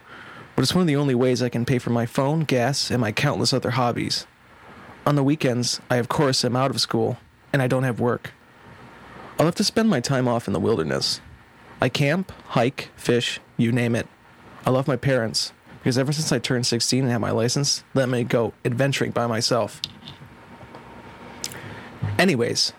[0.54, 3.00] but it's one of the only ways i can pay for my phone gas and
[3.00, 4.26] my countless other hobbies
[5.06, 7.18] on the weekends i of course am out of school
[7.52, 8.32] and i don't have work
[9.38, 11.20] i'll have to spend my time off in the wilderness
[11.82, 14.06] I camp, hike, fish, you name it.
[14.64, 18.08] I love my parents because ever since I turned 16 and had my license, let
[18.08, 19.82] me go adventuring by myself.
[22.20, 22.72] Anyways,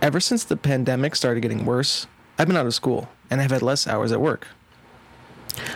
[0.00, 2.06] ever since the pandemic started getting worse,
[2.38, 4.48] I've been out of school, and I've had less hours at work.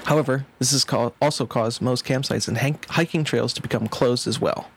[0.05, 0.85] However, this has
[1.21, 4.69] also caused most campsites and hiking trails to become closed as well.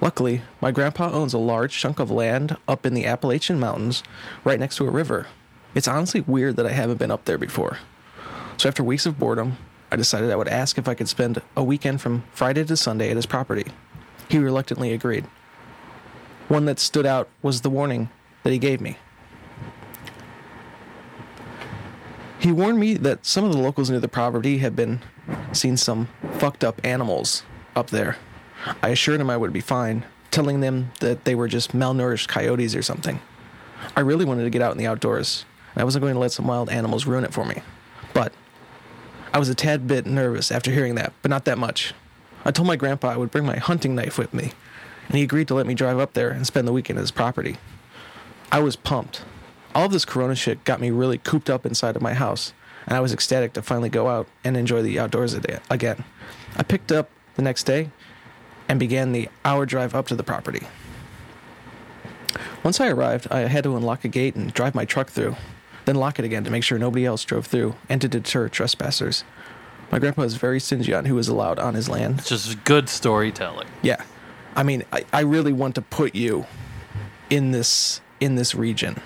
[0.00, 4.02] Luckily, my grandpa owns a large chunk of land up in the Appalachian Mountains
[4.44, 5.26] right next to a river.
[5.74, 7.78] It's honestly weird that I haven't been up there before.
[8.56, 9.58] So after weeks of boredom,
[9.92, 13.10] I decided I would ask if I could spend a weekend from Friday to Sunday
[13.10, 13.70] at his property.
[14.28, 15.26] He reluctantly agreed.
[16.48, 18.08] One that stood out was the warning
[18.42, 18.96] that he gave me.
[22.40, 25.00] He warned me that some of the locals near the property had been
[25.52, 27.42] seen some fucked up animals
[27.76, 28.16] up there.
[28.82, 32.74] I assured him I would be fine, telling them that they were just malnourished coyotes
[32.74, 33.20] or something.
[33.94, 36.32] I really wanted to get out in the outdoors, and I wasn't going to let
[36.32, 37.60] some wild animals ruin it for me.
[38.14, 38.32] But
[39.34, 41.92] I was a tad bit nervous after hearing that, but not that much.
[42.46, 44.52] I told my grandpa I would bring my hunting knife with me,
[45.08, 47.10] and he agreed to let me drive up there and spend the weekend at his
[47.10, 47.58] property.
[48.50, 49.24] I was pumped.
[49.74, 52.52] All of this corona shit got me really cooped up inside of my house,
[52.86, 56.04] and I was ecstatic to finally go out and enjoy the outdoors again.
[56.56, 57.90] I picked up the next day
[58.68, 60.66] and began the hour drive up to the property.
[62.62, 65.36] Once I arrived, I had to unlock a gate and drive my truck through,
[65.84, 69.24] then lock it again to make sure nobody else drove through and to deter trespassers.
[69.90, 72.24] My grandpa is very stingy on who is allowed on his land.
[72.24, 73.66] Just good storytelling.
[73.82, 74.04] Yeah.
[74.54, 76.46] I mean, I, I really want to put you
[77.28, 79.00] in this in this region.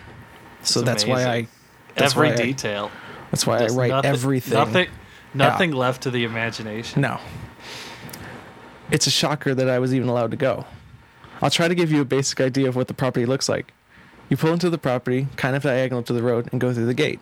[0.64, 1.46] So It's that's why I
[1.94, 2.90] that's Every why I- detail.
[3.30, 4.54] that's why I write nothing, everything.
[4.54, 4.88] Nothing,
[5.34, 7.02] nothing left to the imagination.
[7.02, 7.20] No.
[8.90, 10.64] It's a shocker that I was even allowed to go.
[11.42, 13.72] I'll try to give you a basic idea of what the property looks like.
[14.28, 16.94] You pull into the property, kind of diagonal to the road, and go through the
[16.94, 17.20] gate.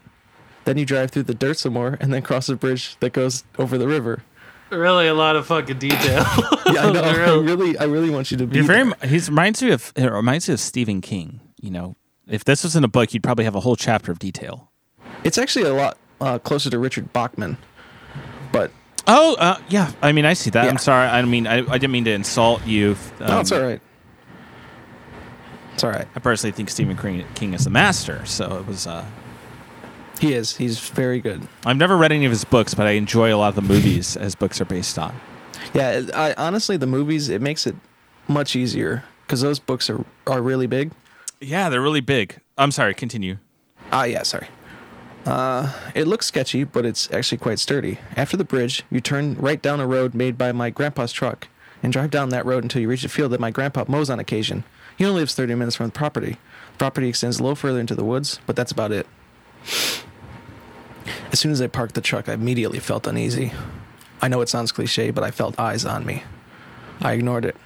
[0.65, 3.43] Then you drive through the dirt some more, and then cross a bridge that goes
[3.59, 4.23] over the river.
[4.71, 6.25] Really, a lot of fucking detail.
[6.73, 7.03] Yeah, I know.
[7.03, 8.57] I really, I really want you to be.
[8.57, 8.85] You're very.
[9.01, 9.11] there.
[9.11, 9.93] He reminds you of.
[9.95, 11.41] It reminds you of Stephen King.
[11.61, 11.97] You know,
[12.29, 14.71] if this was in a book, you'd probably have a whole chapter of detail.
[15.25, 17.57] It's actually a lot uh, closer to Richard Bachman,
[18.53, 18.71] but
[19.07, 19.91] Oh, uh, yeah.
[20.01, 20.65] I mean, I see that.
[20.65, 20.71] Yeah.
[20.71, 21.09] I'm sorry.
[21.09, 22.97] I mean, I, I didn't mean to insult you.
[23.21, 23.81] Um, no, it's all right.
[25.75, 26.07] It's all right.
[26.15, 26.97] I personally think Stephen
[27.35, 28.25] King, is the master.
[28.27, 28.87] So it was.
[28.87, 29.05] Uh,
[30.21, 30.57] He is.
[30.57, 31.49] He's very good.
[31.67, 34.15] I've never read any of his books, but I enjoy a lot of the movies
[34.15, 35.19] his books are based on.
[35.75, 37.75] Yeah, I honestly the movies it makes it
[38.29, 40.93] much easier because those books are are really big.
[41.43, 42.41] Yeah, they're really big.
[42.57, 42.95] I'm sorry.
[42.95, 43.39] Continue.
[43.91, 44.47] Ah, yeah, sorry.
[45.27, 47.99] Uh, it looks sketchy, but it's actually quite sturdy.
[48.17, 51.49] After the bridge, you turn right down a road made by my grandpa's truck
[51.83, 54.21] and drive down that road until you reach a field that my grandpa mows on
[54.21, 54.65] occasion.
[54.97, 56.39] He only lives 30 minutes from the property.
[56.73, 59.07] The property extends a little further into the woods, but that's about it.
[61.33, 63.53] As soon as I parked the truck, I immediately felt uneasy.
[64.21, 66.23] I know it sounds cliche, but I felt eyes on me.
[67.01, 67.57] I ignored it,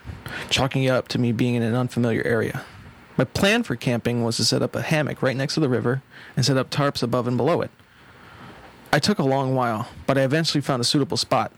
[0.49, 2.65] chalking it up to me being in an unfamiliar area.
[3.17, 6.03] My plan for camping was to set up a hammock right next to the river
[6.37, 7.71] and set up tarps above and below it.
[8.93, 11.53] I took a long while, but I eventually found a suitable spot.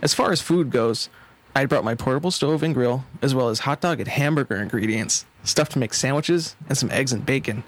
[0.00, 1.08] As far as food goes,
[1.54, 5.26] I brought my portable stove and grill, as well as hot dog and hamburger ingredients,
[5.44, 7.64] stuff to make sandwiches, and some eggs and bacon.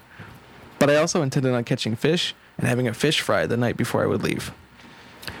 [0.79, 4.01] But I also intended on catching fish and having a fish fry the night before
[4.01, 4.53] I would leave.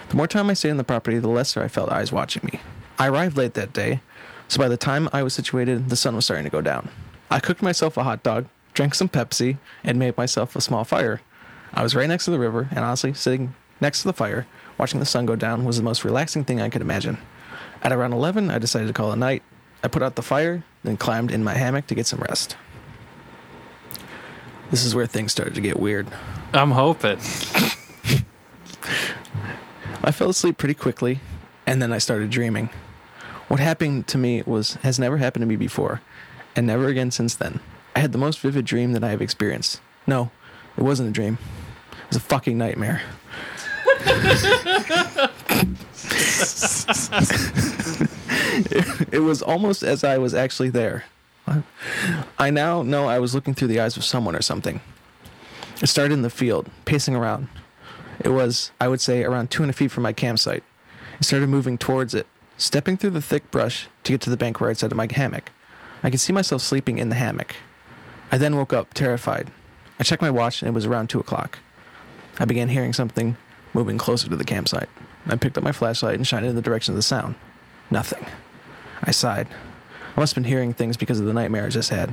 [0.09, 2.59] The more time I stayed on the property, the lesser I felt eyes watching me.
[2.99, 4.01] I arrived late that day,
[4.47, 6.89] so by the time I was situated, the sun was starting to go down.
[7.35, 11.19] I cooked myself a hot dog, drank some Pepsi, and made myself a small fire.
[11.73, 15.01] I was right next to the river, and honestly, sitting next to the fire, watching
[15.01, 17.17] the sun go down was the most relaxing thing I could imagine.
[17.83, 19.43] At around 11, I decided to call it night.
[19.83, 22.55] I put out the fire, then climbed in my hammock to get some rest.
[24.71, 26.07] This is where things started to get weird.
[26.53, 27.17] I'm hoping.
[30.01, 31.19] I fell asleep pretty quickly,
[31.67, 32.69] and then I started dreaming.
[33.49, 35.99] What happened to me was has never happened to me before,
[36.55, 37.59] and never again since then.
[37.95, 39.81] I had the most vivid dream that I have experienced.
[40.07, 40.31] No,
[40.77, 41.37] it wasn't a dream.
[41.91, 43.01] It was a fucking nightmare.
[48.71, 51.05] it, it was almost as I was actually there.
[52.39, 54.81] I now know I was looking through the eyes of someone or something.
[55.81, 57.47] It started in the field, pacing around.
[58.19, 60.63] It was, I would say, around 200 feet from my campsite.
[61.19, 62.27] I started moving towards it,
[62.57, 65.07] stepping through the thick brush to get to the bank where I'd set up my
[65.11, 65.51] hammock.
[66.05, 67.55] I could see myself sleeping in the hammock.
[68.31, 69.51] I then woke up, terrified.
[69.99, 71.57] I checked my watch and it was around 2 o'clock.
[72.37, 73.37] I began hearing something
[73.73, 74.87] moving closer to the campsite.
[75.25, 77.33] I picked up my flashlight and shined it in the direction of the sound.
[77.89, 78.23] Nothing.
[79.01, 79.47] I sighed.
[80.15, 82.11] I must have been hearing things because of the nightmare I just had.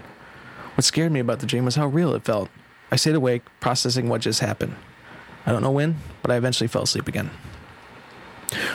[0.74, 2.48] What scared me about the dream was how real it felt.
[2.90, 4.74] I stayed awake, processing what just happened.
[5.44, 7.30] I don't know when, but I eventually fell asleep again.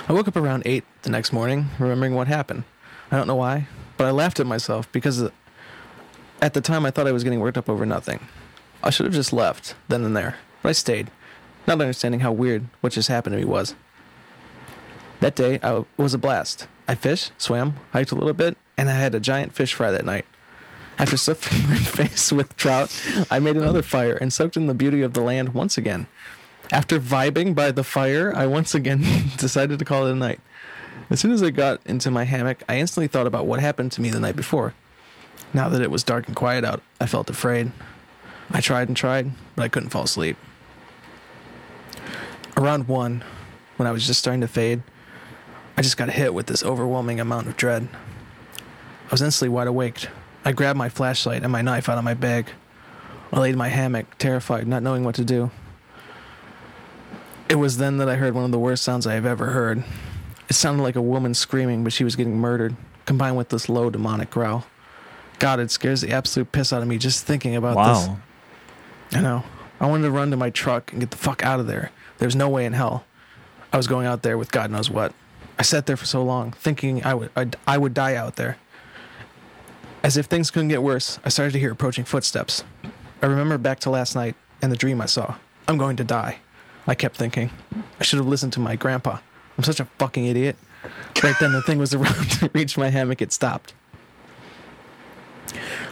[0.07, 2.65] I woke up around 8 the next morning, remembering what happened.
[3.09, 3.68] I don't know why,
[3.98, 5.30] but I laughed at myself because
[6.41, 8.20] at the time I thought I was getting worked up over nothing.
[8.84, 11.10] I should have just left then and there, but I stayed.
[11.66, 13.76] not understanding how weird what just happened to me was.
[15.20, 16.68] That day, I, was a blast.
[16.88, 20.06] I fished, swam, hiked a little bit, and I had a giant fish fry that
[20.06, 20.26] night.
[21.00, 22.95] After stuffing my face with trout,
[23.30, 26.08] I made another fire and soaked in the beauty of the land once again.
[26.72, 29.04] After vibing by the fire, I once again
[29.38, 30.39] decided to call it a night.
[31.10, 34.01] As soon as I got into my hammock, I instantly thought about what happened to
[34.01, 34.74] me the night before.
[35.53, 37.72] Now that it was dark and quiet out, I felt afraid.
[38.51, 40.36] I tried and tried, but I couldn't fall asleep.
[42.58, 43.24] Around one,
[43.78, 44.84] when I was just starting to fade,
[45.78, 47.88] I just got hit with this overwhelming amount of dread.
[49.08, 50.08] I was instantly wide awake.
[50.43, 52.49] I grabbed my flashlight and my knife out of my bag.
[53.32, 55.51] I laid in my hammock, terrified, not knowing what to do.
[57.47, 59.84] It was then that I heard one of the worst sounds I have ever heard.
[60.50, 62.76] It sounded like a woman screaming, but she was getting murdered,
[63.06, 64.66] combined with this low demonic growl.
[65.39, 68.08] God, it scares the absolute piss out of me just thinking about this.
[68.08, 68.18] Wow.
[69.12, 69.43] I know.
[69.80, 71.91] I wanted to run to my truck and get the fuck out of there.
[72.18, 73.06] There's no way in hell.
[73.72, 75.14] I was going out there with God knows what.
[75.60, 78.58] I sat there for so long, thinking I would I'd, I would die out there.
[80.04, 82.64] As if things couldn't get worse, I started to hear approaching footsteps.
[83.22, 85.36] I remember back to last night and the dream I saw.
[85.68, 86.39] I'm going to die.
[86.86, 87.50] I kept thinking.
[88.00, 89.18] I should have listened to my grandpa.
[89.58, 90.55] I'm such a fucking idiot.
[91.24, 93.22] Right then, the thing was around to reach my hammock.
[93.22, 93.74] It stopped.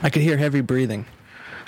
[0.03, 1.05] I could hear heavy breathing.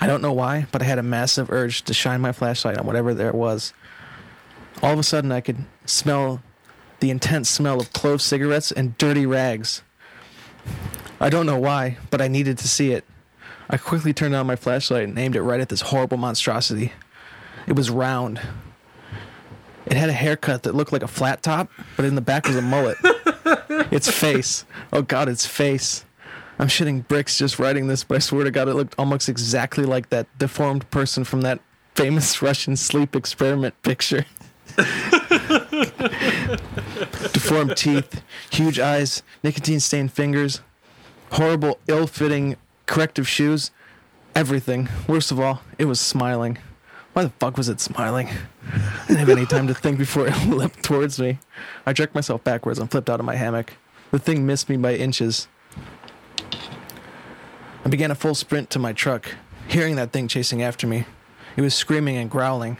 [0.00, 2.86] I don't know why, but I had a massive urge to shine my flashlight on
[2.86, 3.72] whatever there was.
[4.80, 6.40] All of a sudden, I could smell
[7.00, 9.82] the intense smell of clove cigarettes and dirty rags.
[11.20, 13.04] I don't know why, but I needed to see it.
[13.68, 16.92] I quickly turned on my flashlight and aimed it right at this horrible monstrosity.
[17.66, 18.40] It was round.
[19.88, 22.56] It had a haircut that looked like a flat top, but in the back was
[22.56, 22.98] a mullet.
[23.90, 24.66] its face.
[24.92, 26.04] Oh god, its face.
[26.58, 29.84] I'm shitting bricks just writing this, but I swear to God, it looked almost exactly
[29.84, 31.60] like that deformed person from that
[31.94, 34.26] famous Russian sleep experiment picture.
[37.32, 40.60] deformed teeth, huge eyes, nicotine stained fingers,
[41.32, 43.70] horrible, ill fitting corrective shoes,
[44.34, 44.88] everything.
[45.06, 46.58] Worst of all, it was smiling.
[47.12, 48.28] Why the fuck was it smiling?
[48.28, 51.38] I didn't have any time to think before it leapt towards me.
[51.84, 53.74] I jerked myself backwards and flipped out of my hammock.
[54.10, 55.48] The thing missed me by inches.
[57.84, 59.34] I began a full sprint to my truck,
[59.66, 61.06] hearing that thing chasing after me.
[61.56, 62.78] It was screaming and growling.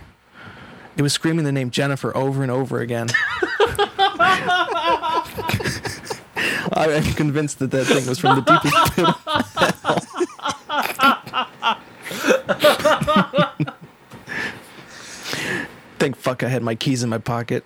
[0.97, 3.09] It was screaming the name Jennifer over and over again.
[6.71, 9.07] I am convinced that that thing was from the deepest pit
[13.43, 13.48] of
[15.99, 17.65] Thank fuck I had my keys in my pocket.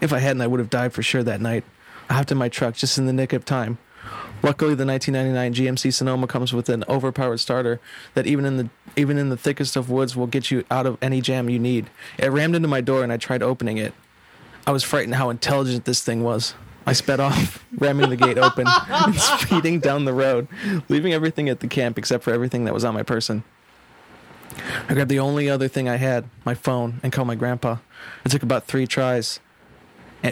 [0.00, 1.64] If I hadn't, I would have died for sure that night.
[2.08, 3.78] I hopped in my truck just in the nick of time.
[4.42, 7.80] Luckily, the 1999 GMC Sonoma comes with an overpowered starter
[8.12, 10.98] that even in the even in the thickest of woods will get you out of
[11.02, 11.90] any jam you need.
[12.18, 13.94] It rammed into my door and I tried opening it.
[14.66, 16.54] I was frightened how intelligent this thing was.
[16.86, 20.46] I sped off, ramming the gate open and speeding down the road,
[20.88, 23.42] leaving everything at the camp except for everything that was on my person.
[24.88, 27.78] I grabbed the only other thing I had, my phone, and called my grandpa.
[28.24, 29.40] It took about three tries,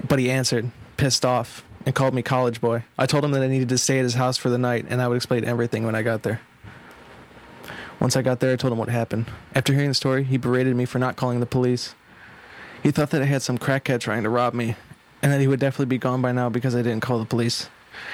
[0.09, 2.85] but he answered, pissed off, and called me college boy.
[2.99, 5.03] I told him that I needed to stay at his house for the night, and
[5.03, 6.41] I would explain everything when I got there.
[8.01, 9.27] Once I got there, I told him what happened.
[9.55, 11.95] After hearing the story, he berated me for not calling the police.
[12.83, 14.77] He thought that I had some crackhead trying to rob me,
[15.23, 17.69] and that he would definitely be gone by now because I didn't call the police.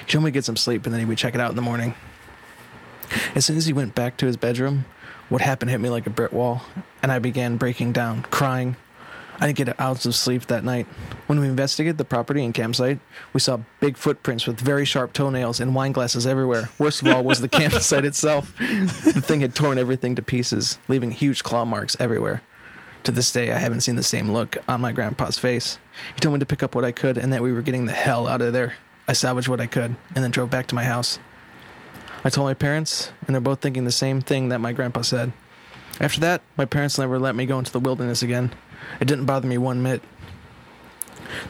[0.04, 1.56] He told me to get some sleep, and then he would check it out in
[1.56, 1.94] the morning.
[3.34, 4.84] As soon as he went back to his bedroom,
[5.28, 6.62] what happened hit me like a brick wall,
[7.02, 8.76] and I began breaking down, crying.
[9.40, 10.86] I didn't get an ounce of sleep that night.
[11.28, 12.98] When we investigated the property and campsite,
[13.32, 16.70] we saw big footprints with very sharp toenails and wine glasses everywhere.
[16.78, 18.52] Worst of all was the campsite itself.
[18.58, 22.42] The thing had torn everything to pieces, leaving huge claw marks everywhere.
[23.04, 25.78] To this day, I haven't seen the same look on my grandpa's face.
[26.14, 27.92] He told me to pick up what I could and that we were getting the
[27.92, 28.74] hell out of there.
[29.06, 31.20] I salvaged what I could and then drove back to my house.
[32.24, 35.32] I told my parents, and they're both thinking the same thing that my grandpa said.
[36.00, 38.52] After that, my parents never let me go into the wilderness again.
[39.00, 40.02] It didn't bother me one bit.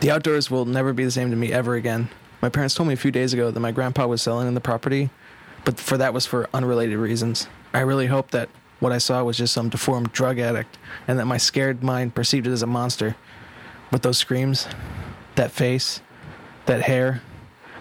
[0.00, 2.08] The outdoors will never be the same to me ever again.
[2.42, 5.10] My parents told me a few days ago that my grandpa was selling the property,
[5.64, 7.48] but for that was for unrelated reasons.
[7.72, 8.48] I really hope that
[8.80, 12.46] what I saw was just some deformed drug addict and that my scared mind perceived
[12.46, 13.16] it as a monster.
[13.90, 14.68] But those screams,
[15.34, 16.00] that face,
[16.66, 17.22] that hair,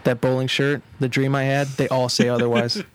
[0.08, 2.82] that bowling shirt, the dream I had, they all say otherwise.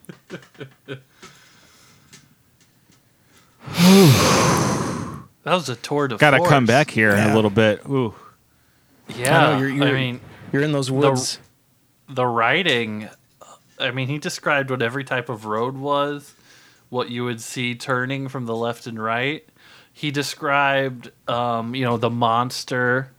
[5.44, 6.20] That was a tour de force.
[6.20, 6.48] Got to force.
[6.50, 7.32] come back here in Yeah.
[7.32, 7.82] a little bit.
[7.88, 8.14] Ooh.
[9.16, 10.20] Yeah, I know, you're- you're- mean,
[10.52, 11.38] You're in those woods.
[12.08, 13.08] the writing.
[13.78, 16.34] I mean, he described what every type of road was,
[16.90, 19.44] what you would see turning from the left and right.
[19.92, 23.10] He described, um, you know, the monster,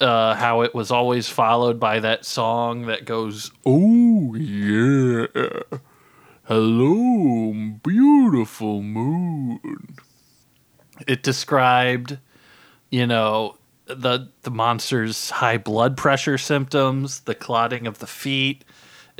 [0.00, 5.26] uh, how it was always followed by that song that goes, "Oh yeah,
[6.44, 9.96] hello, beautiful moon."
[11.06, 12.18] It described,
[12.90, 18.64] you know, the the monster's high blood pressure symptoms, the clotting of the feet.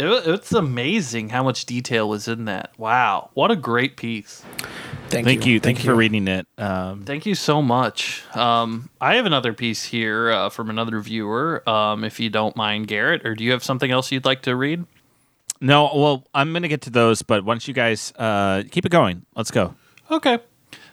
[0.00, 2.72] It, it's amazing how much detail was in that.
[2.78, 4.42] Wow, what a great piece!
[5.08, 5.60] Thank, Thank you.
[5.60, 6.46] Thank, you for reading it.
[6.56, 8.24] Um, Thank you so much.
[8.36, 11.68] Um, I have another piece here uh, from another viewer.
[11.68, 14.56] Um, if you don't mind, Garrett, or do you have something else you'd like to
[14.56, 14.84] read?
[15.60, 18.92] no, well, I'm going to get to those, but once you guys uh, keep it
[18.92, 19.74] going, let's go.
[20.10, 20.38] Okay.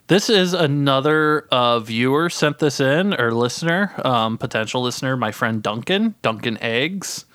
[0.07, 5.61] This is another uh, viewer sent this in, or listener, um, potential listener, my friend
[5.61, 7.25] Duncan, Duncan Eggs.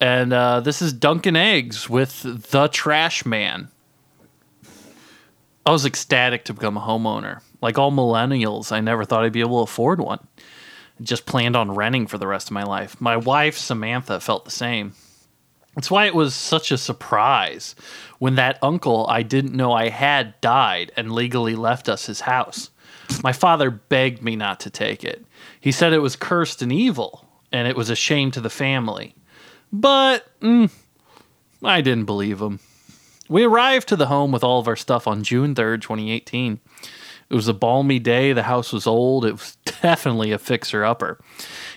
[0.00, 3.68] And uh, this is Duncan Eggs with The Trash Man.
[5.66, 7.42] I was ecstatic to become a homeowner.
[7.60, 10.20] Like all millennials, I never thought I'd be able to afford one.
[10.38, 13.00] I Just planned on renting for the rest of my life.
[13.00, 14.92] My wife, Samantha, felt the same.
[15.74, 17.74] That's why it was such a surprise
[18.18, 22.70] when that uncle I didn't know I had died and legally left us his house.
[23.24, 25.24] My father begged me not to take it.
[25.60, 29.14] He said it was cursed and evil, and it was a shame to the family.
[29.72, 30.70] But mm,
[31.62, 32.60] I didn't believe him.
[33.28, 36.60] We arrived to the home with all of our stuff on June 3rd, 2018.
[37.30, 38.32] It was a balmy day.
[38.32, 39.26] The house was old.
[39.26, 41.18] It was definitely a fixer upper.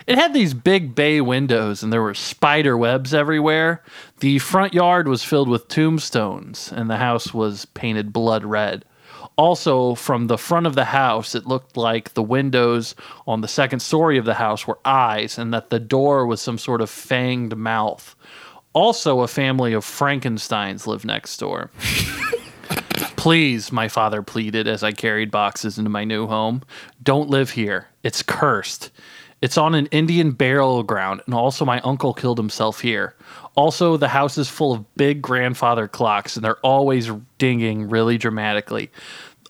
[0.08, 3.84] It had these big bay windows and there were spider webs everywhere.
[4.20, 8.86] The front yard was filled with tombstones and the house was painted blood red.
[9.42, 12.94] Also, from the front of the house, it looked like the windows
[13.26, 16.60] on the second story of the house were eyes and that the door was some
[16.60, 18.16] sort of fanged mouth.
[18.74, 21.72] Also, a family of Frankensteins lived next door.
[23.16, 26.62] Please, my father pleaded as I carried boxes into my new home.
[27.02, 27.88] Don't live here.
[28.04, 28.92] It's cursed.
[29.42, 33.16] It's on an Indian burial ground, and also my uncle killed himself here.
[33.56, 38.92] Also, the house is full of big grandfather clocks, and they're always dinging really dramatically.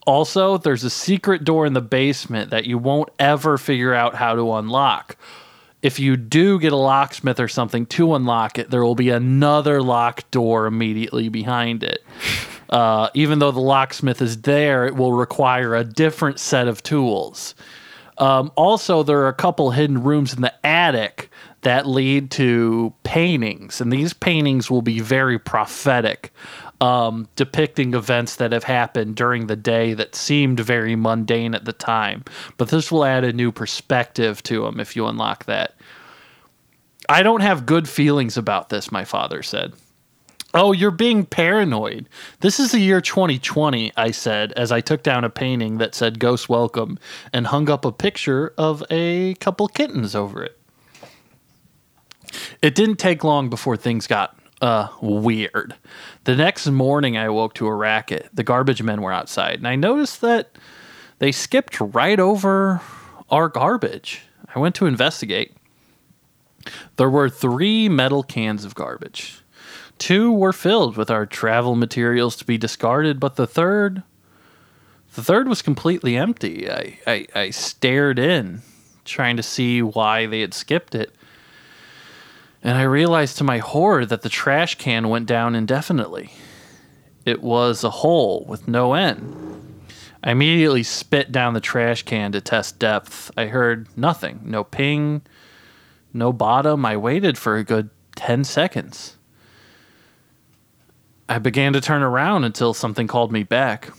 [0.06, 4.36] Also, there's a secret door in the basement that you won't ever figure out how
[4.36, 5.16] to unlock.
[5.82, 9.82] If you do get a locksmith or something to unlock it, there will be another
[9.82, 12.04] locked door immediately behind it.
[12.72, 17.54] Uh, even though the locksmith is there, it will require a different set of tools.
[18.18, 21.30] Um, also, there are a couple hidden rooms in the attic
[21.64, 26.32] that lead to paintings, and these paintings will be very prophetic,
[26.82, 31.74] um, depicting events that have happened during the day that seemed very mundane at the
[31.74, 32.26] time.
[32.58, 35.76] But this will add a new perspective to them if you unlock that.
[37.08, 39.74] I don't have good feelings about this, my father said.
[40.54, 42.10] Oh, you're being paranoid.
[42.42, 46.20] This is the year 2020, I said as I took down a painting that said
[46.20, 47.00] Ghost Welcome
[47.32, 50.60] and hung up a picture of a couple kittens over it.
[52.62, 55.76] It didn't take long before things got uh, weird.
[56.24, 58.30] The next morning, I woke to a racket.
[58.34, 60.55] The garbage men were outside, and I noticed that
[61.17, 62.82] they skipped right over
[63.30, 64.22] our garbage.
[64.53, 65.55] I went to investigate.
[66.97, 69.41] There were three metal cans of garbage.
[69.97, 74.03] Two were filled with our travel materials to be discarded, but the third,
[75.15, 76.69] the third was completely empty.
[76.69, 78.61] I, I, I stared in,
[79.05, 81.15] trying to see why they had skipped it.
[82.64, 86.32] And I realized to my horror that the trash can went down indefinitely.
[87.26, 89.82] It was a hole with no end.
[90.24, 93.32] I immediately spit down the trash can to test depth.
[93.36, 95.24] I heard nothing no ping,
[96.14, 96.86] no bottom.
[96.86, 99.18] I waited for a good 10 seconds.
[101.28, 103.89] I began to turn around until something called me back.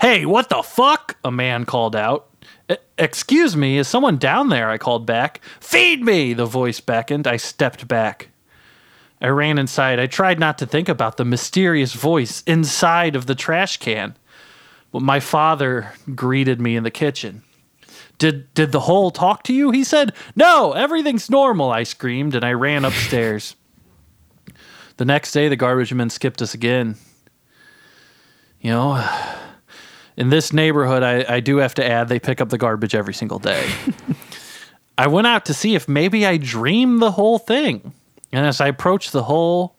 [0.00, 1.18] Hey, what the fuck?
[1.24, 2.27] A man called out.
[2.70, 4.70] "E- Excuse me, is someone down there?
[4.70, 5.40] I called back.
[5.60, 6.34] Feed me!
[6.34, 7.26] The voice beckoned.
[7.26, 8.28] I stepped back.
[9.20, 9.98] I ran inside.
[9.98, 14.16] I tried not to think about the mysterious voice inside of the trash can.
[14.92, 17.42] But my father greeted me in the kitchen.
[18.18, 19.70] Did did the hole talk to you?
[19.70, 23.54] He said, No, everything's normal, I screamed, and I ran upstairs.
[24.96, 26.96] The next day, the garbage men skipped us again.
[28.60, 29.08] You know,
[30.18, 33.14] in this neighborhood, I, I do have to add they pick up the garbage every
[33.14, 33.70] single day.
[34.98, 37.92] I went out to see if maybe I dreamed the whole thing.
[38.32, 39.76] And as I approached the hole,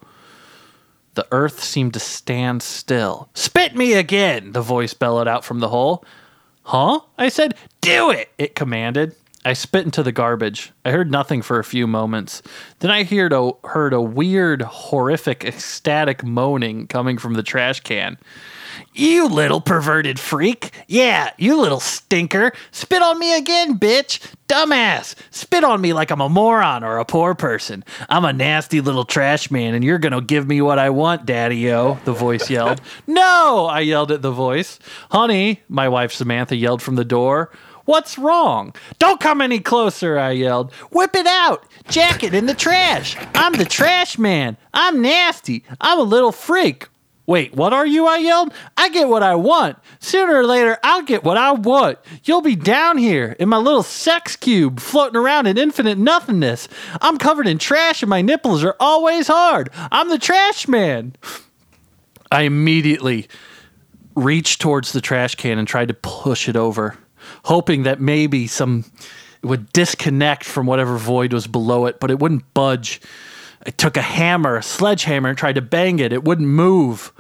[1.15, 3.27] the earth seemed to stand still.
[3.33, 6.05] Spit me again, the voice bellowed out from the hole.
[6.63, 7.01] Huh?
[7.17, 9.15] I said, Do it, it commanded.
[9.43, 10.71] I spit into the garbage.
[10.85, 12.41] I heard nothing for a few moments.
[12.79, 18.17] Then I heard a, heard a weird, horrific, ecstatic moaning coming from the trash can.
[18.93, 20.71] You little perverted freak.
[20.87, 22.51] Yeah, you little stinker.
[22.71, 24.19] Spit on me again, bitch.
[24.47, 25.15] Dumbass.
[25.31, 27.83] Spit on me like I'm a moron or a poor person.
[28.09, 31.71] I'm a nasty little trash man, and you're gonna give me what I want, daddy
[31.71, 32.81] o, the voice yelled.
[33.07, 34.79] no, I yelled at the voice.
[35.11, 37.51] Honey, my wife Samantha yelled from the door.
[37.89, 38.75] What's wrong?
[38.99, 40.71] Don't come any closer, I yelled.
[40.91, 41.65] Whip it out.
[41.89, 43.17] Jack it in the trash.
[43.33, 44.57] I'm the trash man.
[44.75, 45.63] I'm nasty.
[45.81, 46.87] I'm a little freak.
[47.29, 48.07] Wait, what are you?
[48.07, 48.51] I yelled.
[48.75, 49.77] I get what I want.
[49.99, 51.99] Sooner or later, I'll get what I want.
[52.23, 56.67] You'll be down here in my little sex cube floating around in infinite nothingness.
[57.01, 59.69] I'm covered in trash and my nipples are always hard.
[59.91, 61.15] I'm the trash man.
[62.31, 63.27] I immediately
[64.15, 66.97] reached towards the trash can and tried to push it over
[67.45, 68.85] hoping that maybe some
[69.43, 72.99] would disconnect from whatever void was below it, but it wouldn't budge.
[73.65, 76.13] I took a hammer, a sledgehammer, and tried to bang it.
[76.13, 77.11] It wouldn't move.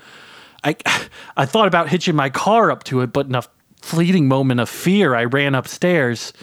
[0.63, 0.75] I
[1.37, 3.43] I thought about hitching my car up to it, but in a
[3.81, 6.33] fleeting moment of fear, I ran upstairs,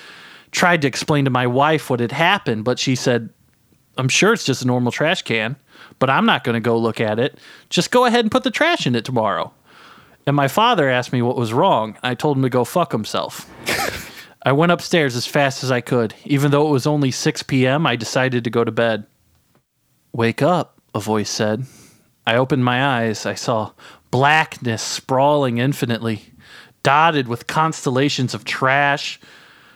[0.50, 3.30] tried to explain to my wife what had happened, but she said,
[3.98, 5.56] "I'm sure it's just a normal trash can,
[5.98, 7.38] but I'm not going to go look at it.
[7.68, 9.52] Just go ahead and put the trash in it tomorrow."
[10.26, 11.96] And my father asked me what was wrong.
[12.02, 13.48] I told him to go fuck himself.
[14.42, 16.14] I went upstairs as fast as I could.
[16.24, 19.06] Even though it was only 6 p.m., I decided to go to bed.
[20.12, 21.66] Wake up, a voice said.
[22.26, 23.24] I opened my eyes.
[23.24, 23.72] I saw
[24.10, 26.22] blackness sprawling infinitely,
[26.82, 29.20] dotted with constellations of trash,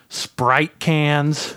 [0.09, 1.55] Sprite cans,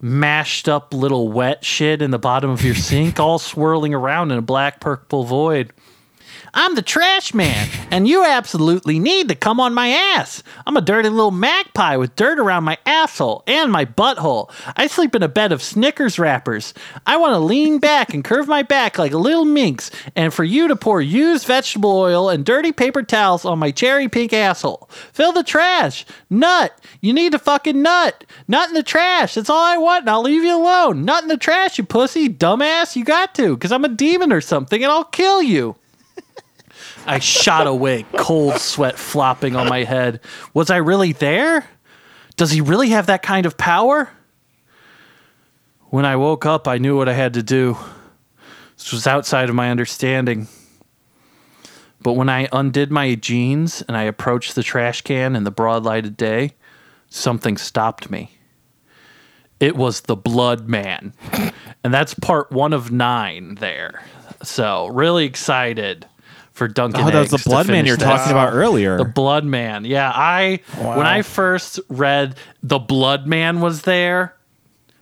[0.00, 4.38] mashed up little wet shit in the bottom of your sink, all swirling around in
[4.38, 5.72] a black purple void.
[6.58, 10.42] I'm the trash man, and you absolutely need to come on my ass.
[10.66, 14.50] I'm a dirty little magpie with dirt around my asshole and my butthole.
[14.74, 16.72] I sleep in a bed of Snickers wrappers.
[17.06, 20.44] I want to lean back and curve my back like a little minx, and for
[20.44, 24.88] you to pour used vegetable oil and dirty paper towels on my cherry pink asshole.
[25.12, 26.06] Fill the trash.
[26.30, 26.80] Nut.
[27.02, 28.24] You need to fucking nut.
[28.48, 29.34] Nut in the trash.
[29.34, 31.04] That's all I want, and I'll leave you alone.
[31.04, 32.30] Nut in the trash, you pussy.
[32.30, 32.96] Dumbass.
[32.96, 35.76] You got to, because I'm a demon or something, and I'll kill you.
[37.06, 40.20] I shot awake, cold sweat flopping on my head.
[40.54, 41.68] Was I really there?
[42.36, 44.10] Does he really have that kind of power?
[45.90, 47.76] When I woke up, I knew what I had to do.
[48.76, 50.48] This was outside of my understanding.
[52.02, 55.84] But when I undid my jeans and I approached the trash can in the broad
[55.84, 56.54] light of day,
[57.08, 58.32] something stopped me.
[59.58, 61.14] It was the Blood Man.
[61.82, 64.02] And that's part one of nine there.
[64.42, 66.06] So, really excited
[66.56, 67.02] for Duncan.
[67.02, 68.04] Oh, that was the Eggs Blood Man you're this.
[68.04, 68.96] talking about earlier.
[68.98, 69.84] The Blood Man.
[69.84, 74.34] Yeah, I when I first read the Blood Man was there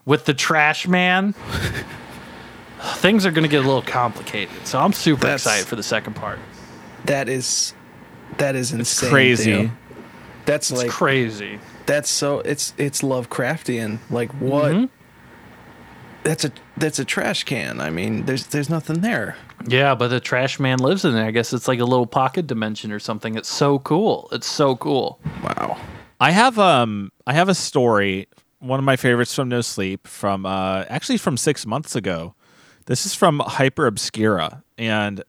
[0.04, 1.34] with the Trash Man.
[2.96, 4.66] things are going to get a little complicated.
[4.66, 6.38] So I'm super That's- excited for the second part.
[7.06, 7.74] That is
[8.38, 8.80] that is insane.
[8.80, 9.52] It's crazy.
[9.52, 9.70] Theo.
[10.46, 11.58] That's It's like crazy.
[11.86, 13.98] that's so it's it's Lovecraftian.
[14.10, 14.72] Like what?
[14.72, 14.84] Mm-hmm.
[16.24, 17.80] That's a that's a trash can.
[17.80, 19.36] I mean, there's there's nothing there.
[19.66, 21.24] Yeah, but the Trash Man lives in there.
[21.26, 23.36] I guess it's like a little pocket dimension or something.
[23.36, 24.28] It's so cool.
[24.32, 25.20] It's so cool.
[25.42, 25.78] Wow.
[26.20, 28.26] I have um I have a story,
[28.58, 32.34] one of my favorites from No Sleep from uh actually from 6 months ago.
[32.86, 35.26] This is from Hyper Obscura and it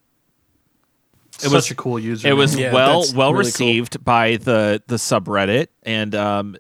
[1.38, 2.28] Such was a cool user.
[2.30, 3.68] it was Yeah, well well really cool.
[3.68, 6.56] received by the the subreddit and um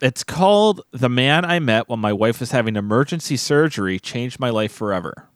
[0.00, 4.50] it's called The Man I Met When My Wife Was Having Emergency Surgery Changed My
[4.50, 5.28] Life Forever.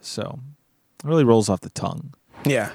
[0.00, 0.40] So,
[1.02, 2.14] it really rolls off the tongue.
[2.44, 2.72] Yeah.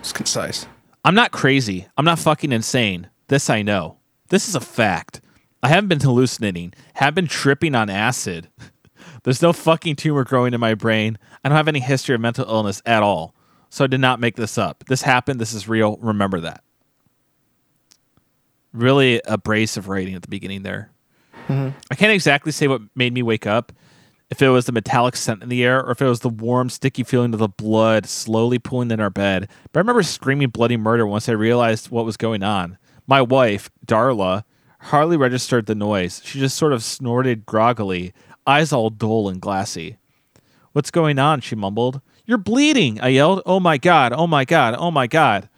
[0.00, 0.66] It's concise.
[1.04, 1.86] I'm not crazy.
[1.96, 3.08] I'm not fucking insane.
[3.28, 3.98] This I know.
[4.28, 5.20] This is a fact.
[5.62, 6.74] I haven't been hallucinating.
[6.94, 8.48] Haven't been tripping on acid.
[9.22, 11.18] There's no fucking tumor growing in my brain.
[11.44, 13.34] I don't have any history of mental illness at all.
[13.68, 14.84] So I did not make this up.
[14.88, 15.40] This happened.
[15.40, 15.96] This is real.
[16.00, 16.64] Remember that.
[18.72, 20.90] Really abrasive writing at the beginning there.
[21.48, 21.76] Mm-hmm.
[21.90, 23.72] I can't exactly say what made me wake up.
[24.30, 26.70] If it was the metallic scent in the air or if it was the warm,
[26.70, 29.48] sticky feeling of the blood slowly pooling in our bed.
[29.72, 32.78] But I remember screaming bloody murder once I realized what was going on.
[33.08, 34.44] My wife, Darla,
[34.78, 36.22] hardly registered the noise.
[36.24, 38.12] She just sort of snorted groggily,
[38.46, 39.96] eyes all dull and glassy.
[40.72, 41.40] What's going on?
[41.40, 42.00] She mumbled.
[42.24, 43.42] You're bleeding, I yelled.
[43.44, 45.48] Oh my God, oh my God, oh my God.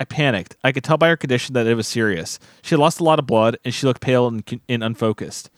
[0.00, 0.56] I panicked.
[0.62, 2.38] I could tell by her condition that it was serious.
[2.62, 5.50] She had lost a lot of blood and she looked pale and, and unfocused.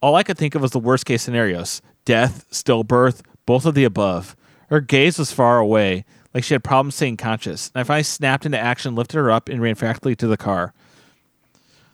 [0.00, 3.84] All I could think of was the worst case scenarios death, stillbirth, both of the
[3.84, 4.34] above.
[4.68, 8.46] Her gaze was far away, like she had problems staying conscious, and I finally snapped
[8.46, 10.72] into action, lifted her up, and ran frantically to the car.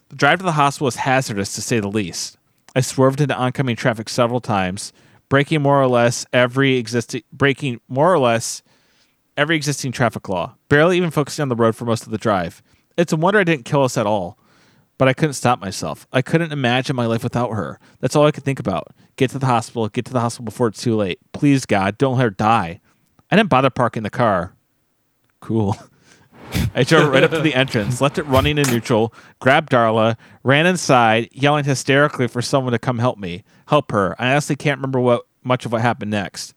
[0.09, 2.37] The drive to the hospital was hazardous, to say the least.
[2.75, 4.93] I swerved into oncoming traffic several times,
[5.29, 8.63] breaking more or less every existing, breaking more or less
[9.37, 12.63] every existing traffic law, barely even focusing on the road for most of the drive.
[12.97, 14.39] It's a wonder I didn't kill us at all.
[14.99, 16.07] But I couldn't stop myself.
[16.11, 17.79] I couldn't imagine my life without her.
[18.01, 18.95] That's all I could think about.
[19.17, 21.19] Get to the hospital, get to the hospital before it's too late.
[21.33, 22.81] Please, God, don't let her die.
[23.31, 24.57] I didn't bother parking the car.
[25.41, 25.77] Cool.
[26.75, 30.65] I drove right up to the entrance, left it running in neutral, grabbed Darla, ran
[30.65, 34.15] inside, yelling hysterically for someone to come help me, help her.
[34.19, 36.55] I honestly can't remember what much of what happened next.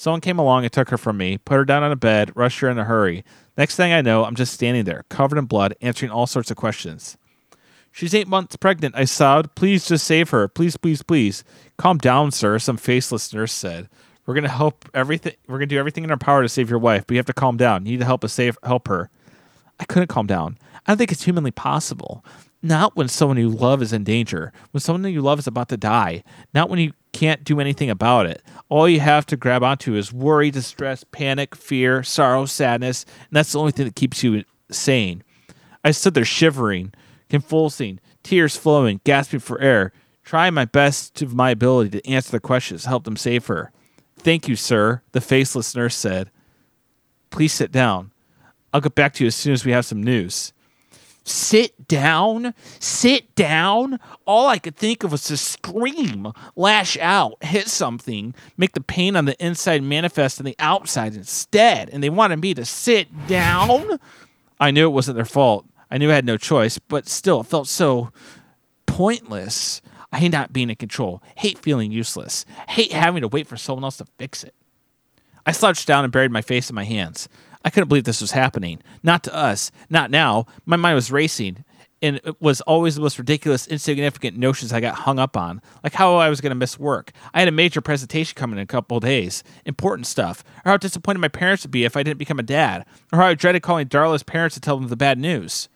[0.00, 2.60] Someone came along and took her from me, put her down on a bed, rushed
[2.60, 3.22] her in a hurry.
[3.58, 6.56] Next thing I know, I'm just standing there, covered in blood, answering all sorts of
[6.56, 7.18] questions.
[7.92, 9.54] She's eight months pregnant, I sobbed.
[9.54, 10.48] Please just save her.
[10.48, 11.44] Please, please, please.
[11.76, 13.90] Calm down, sir, some faceless nurse said.
[14.24, 17.06] We're gonna help everything we're gonna do everything in our power to save your wife,
[17.06, 17.84] but you have to calm down.
[17.84, 19.10] You need to help us save help her.
[19.78, 20.56] I couldn't calm down.
[20.86, 22.24] I don't think it's humanly possible.
[22.62, 25.76] Not when someone you love is in danger, when someone you love is about to
[25.78, 28.42] die, not when you can't do anything about it.
[28.68, 33.52] All you have to grab onto is worry, distress, panic, fear, sorrow, sadness, and that's
[33.52, 35.22] the only thing that keeps you sane.
[35.82, 36.92] I stood there shivering,
[37.30, 39.92] convulsing, tears flowing, gasping for air,
[40.22, 43.72] trying my best to my ability to answer the questions, help them save her.
[44.18, 46.30] Thank you, sir, the faceless nurse said.
[47.30, 48.10] Please sit down.
[48.72, 50.52] I'll get back to you as soon as we have some news.
[51.24, 52.54] Sit down?
[52.78, 54.00] Sit down?
[54.26, 59.16] All I could think of was to scream, lash out, hit something, make the pain
[59.16, 61.90] on the inside manifest on the outside instead.
[61.90, 63.98] And they wanted me to sit down?
[64.58, 65.66] I knew it wasn't their fault.
[65.90, 68.12] I knew I had no choice, but still, it felt so
[68.86, 69.82] pointless.
[70.12, 73.84] I hate not being in control, hate feeling useless, hate having to wait for someone
[73.84, 74.54] else to fix it.
[75.46, 77.28] I slouched down and buried my face in my hands.
[77.64, 78.80] I couldn't believe this was happening.
[79.02, 80.46] Not to us, not now.
[80.64, 81.64] My mind was racing,
[82.02, 85.92] and it was always the most ridiculous, insignificant notions I got hung up on, like
[85.92, 87.12] how I was going to miss work.
[87.34, 91.18] I had a major presentation coming in a couple days, important stuff, or how disappointed
[91.18, 93.88] my parents would be if I didn't become a dad, or how I dreaded calling
[93.88, 95.68] Darla's parents to tell them the bad news.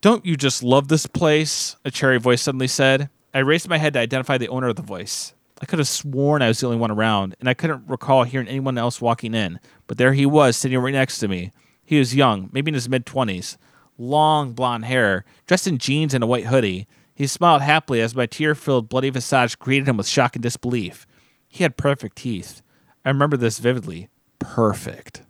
[0.00, 1.76] Don't you just love this place?
[1.84, 3.10] A cherry voice suddenly said.
[3.34, 5.34] I raised my head to identify the owner of the voice.
[5.60, 8.48] I could have sworn I was the only one around, and I couldn't recall hearing
[8.48, 11.52] anyone else walking in, but there he was, sitting right next to me.
[11.84, 13.56] He was young, maybe in his mid 20s,
[13.96, 16.86] long blonde hair, dressed in jeans and a white hoodie.
[17.14, 21.06] He smiled happily as my tear filled, bloody visage greeted him with shock and disbelief.
[21.48, 22.62] He had perfect teeth.
[23.04, 24.08] I remember this vividly.
[24.38, 25.22] Perfect.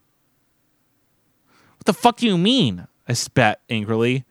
[1.79, 2.87] What the fuck do you mean?
[3.07, 4.25] I spat angrily.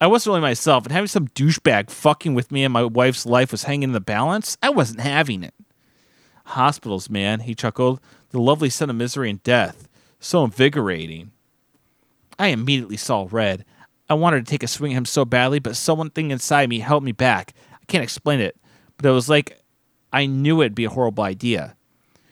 [0.00, 3.50] I wasn't really myself, and having some douchebag fucking with me and my wife's life
[3.50, 4.56] was hanging in the balance.
[4.62, 5.54] I wasn't having it.
[6.44, 8.00] Hospitals, man, he chuckled.
[8.30, 9.88] The lovely son of misery and death.
[10.20, 11.32] So invigorating.
[12.38, 13.64] I immediately saw red.
[14.08, 17.02] I wanted to take a swing at him so badly, but something inside me held
[17.02, 17.52] me back.
[17.72, 18.56] I can't explain it,
[18.96, 19.60] but it was like
[20.12, 21.76] I knew it'd be a horrible idea.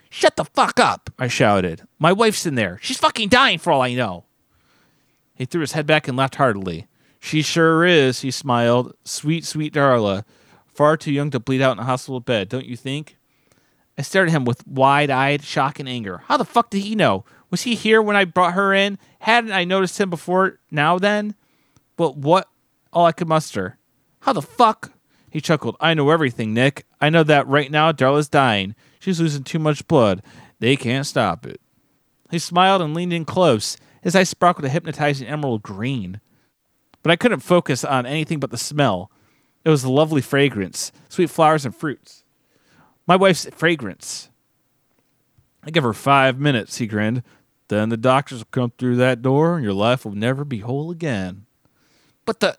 [0.09, 1.83] Shut the fuck up, I shouted.
[1.99, 2.79] My wife's in there.
[2.81, 4.25] She's fucking dying for all I know.
[5.35, 6.87] He threw his head back and laughed heartily.
[7.27, 8.95] She sure is, he smiled.
[9.03, 10.25] Sweet, sweet Darla.
[10.73, 13.17] Far too young to bleed out in a hospital bed, don't you think?
[13.99, 16.23] I stared at him with wide eyed shock and anger.
[16.27, 17.25] How the fuck did he know?
[17.51, 18.97] Was he here when I brought her in?
[19.19, 21.35] Hadn't I noticed him before now then?
[21.97, 22.49] But what
[22.93, 23.77] all I could muster.
[24.21, 24.93] How the fuck?
[25.29, 25.77] He chuckled.
[25.81, 26.87] I know everything, Nick.
[27.01, 28.77] I know that right now Darla's dying.
[29.01, 30.23] She's losing too much blood.
[30.61, 31.61] They can't stop it.
[32.31, 33.77] He smiled and leaned in close.
[34.01, 36.21] His eyes sparkled a hypnotizing emerald green
[37.07, 39.13] but I couldn't focus on anything but the smell.
[39.65, 42.25] It was a lovely fragrance, sweet flowers and fruits.
[43.07, 44.29] My wife's fragrance.
[45.63, 47.23] I give her five minutes, he grinned.
[47.69, 50.91] Then the doctors will come through that door and your life will never be whole
[50.91, 51.47] again.
[52.25, 52.59] But the.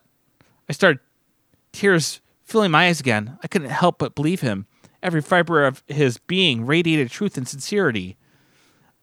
[0.66, 1.00] I started
[1.72, 3.38] tears filling my eyes again.
[3.42, 4.66] I couldn't help but believe him.
[5.02, 8.16] Every fiber of his being radiated truth and sincerity.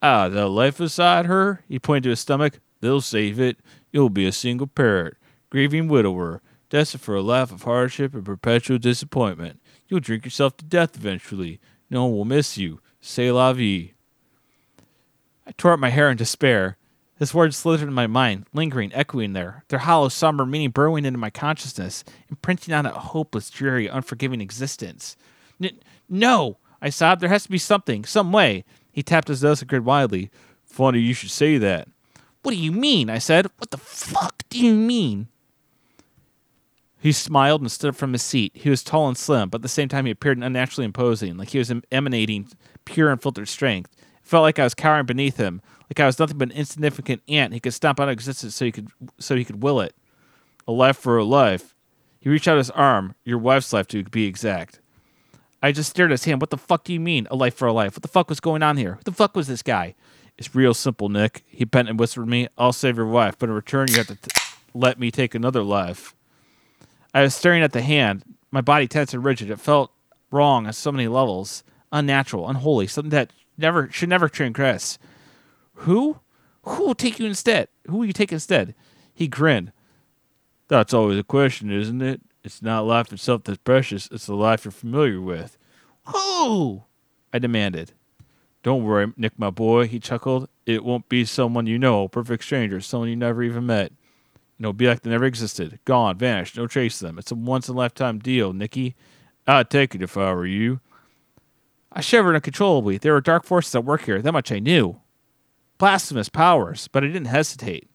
[0.02, 2.60] Ah, the life beside her, he pointed to his stomach.
[2.82, 3.58] They'll save it.
[3.92, 5.18] You'll be a single parent
[5.50, 9.62] grieving widower, destined for a life of hardship and perpetual disappointment.
[9.88, 11.60] You'll drink yourself to death eventually.
[11.90, 12.82] No one will miss you.
[13.00, 13.94] C'est la vie.
[15.48, 16.78] I tore up my hair in despair.
[17.18, 21.20] His words slithered in my mind, lingering, echoing there, their hollow, somber meaning burrowing into
[21.20, 25.16] my consciousness, imprinting on a hopeless, dreary, unforgiving existence.
[25.64, 25.80] N-
[26.10, 26.58] no!
[26.82, 27.22] I sobbed.
[27.22, 28.66] There has to be something, some way.
[28.92, 30.30] He tapped his nose and grinned wildly.
[30.66, 31.88] Funny you should say that.
[32.42, 33.10] What do you mean?
[33.10, 33.48] I said.
[33.58, 35.30] What the fuck do you mean?
[37.06, 38.52] He smiled and stood up from his seat.
[38.56, 41.50] He was tall and slim, but at the same time he appeared unnaturally imposing, like
[41.50, 42.50] he was emanating
[42.84, 43.92] pure unfiltered strength.
[44.02, 47.22] It felt like I was cowering beneath him, like I was nothing but an insignificant
[47.28, 48.88] ant he could stomp out of existence so he could
[49.20, 49.94] so he could will it.
[50.68, 51.76] A life for a life.
[52.20, 54.80] He reached out his arm, your wife's life to be exact.
[55.62, 56.42] I just stared at his hand.
[56.42, 57.94] What the fuck do you mean, a life for a life?
[57.94, 58.96] What the fuck was going on here?
[58.96, 59.94] Who the fuck was this guy?
[60.40, 61.44] It's real simple, Nick.
[61.46, 64.08] He bent and whispered to me, I'll save your wife, but in return, you have
[64.08, 64.42] to t-
[64.74, 66.16] let me take another life.
[67.16, 69.50] I was staring at the hand, my body tense and rigid.
[69.50, 69.90] It felt
[70.32, 75.00] wrong on so many levels, unnatural, unholy, something that never should never transgress.
[75.76, 76.20] Who?
[76.64, 77.70] Who will take you instead?
[77.88, 78.76] Who will you take instead?
[79.14, 79.72] He grinned.
[80.68, 82.20] That's always a question, isn't it?
[82.44, 85.58] It's not life itself that's precious, it's the life you're familiar with.
[86.08, 86.84] Who?
[87.32, 87.94] I demanded.
[88.62, 90.50] Don't worry, Nick, my boy, he chuckled.
[90.66, 93.94] It won't be someone you know, a perfect stranger, someone you never even met.
[94.58, 95.80] And it'll be like they never existed.
[95.86, 97.20] Gone, vanished, no trace of them.
[97.20, 98.96] It's a once in a lifetime deal, Nicky.
[99.48, 100.80] I'd take it if I were you.
[101.92, 102.98] I shivered uncontrollably.
[102.98, 104.22] There were dark forces at work here.
[104.22, 105.02] That much I knew.
[105.78, 107.90] Blasphemous powers, but I didn't hesitate.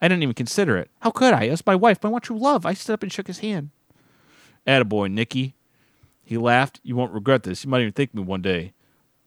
[0.00, 0.90] I didn't even consider it.
[1.00, 1.44] How could I?
[1.44, 2.66] It was my wife, my one true love.
[2.66, 3.70] I stood up and shook his hand.
[4.66, 5.54] Attaboy, Nicky.
[6.22, 6.80] He laughed.
[6.82, 7.64] You won't regret this.
[7.64, 8.72] You might even thank me one day.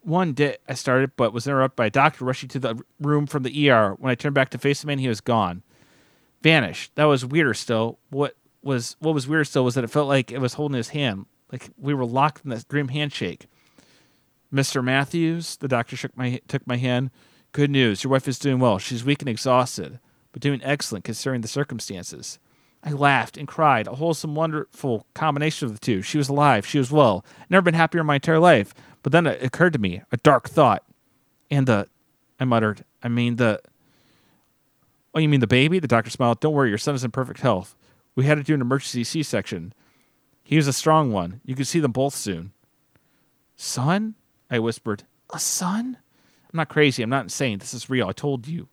[0.01, 3.43] One day I started, but was interrupted by a doctor rushing to the room from
[3.43, 3.95] the ER.
[3.99, 5.63] When I turned back to face the man, he was gone.
[6.47, 6.95] Vanished.
[6.95, 7.99] That was weirder still.
[8.09, 10.89] What was what was weirder still was that it felt like it was holding his
[10.89, 11.25] hand.
[11.51, 13.47] Like we were locked in that dream handshake.
[14.53, 14.81] Mr.
[14.81, 17.11] Matthews, the doctor shook my took my hand.
[17.51, 18.01] Good news.
[18.01, 18.77] Your wife is doing well.
[18.77, 19.99] She's weak and exhausted,
[20.31, 22.39] but doing excellent considering the circumstances.
[22.81, 26.01] I laughed and cried, a wholesome, wonderful combination of the two.
[26.01, 26.65] She was alive.
[26.65, 27.25] She was well.
[27.49, 28.73] Never been happier in my entire life.
[29.03, 30.85] But then it occurred to me, a dark thought.
[31.51, 31.89] And the,
[32.39, 33.59] I muttered, I mean the,
[35.17, 35.79] oh, you mean the baby?
[35.79, 36.39] The doctor smiled.
[36.39, 37.75] Don't worry, your son is in perfect health.
[38.15, 39.73] We had to do an emergency C section.
[40.43, 41.41] He was a strong one.
[41.43, 42.53] You could see them both soon.
[43.55, 44.15] Son?
[44.49, 45.03] I whispered.
[45.33, 45.97] A son?
[46.43, 47.03] I'm not crazy.
[47.03, 47.59] I'm not insane.
[47.59, 48.07] This is real.
[48.07, 48.69] I told you.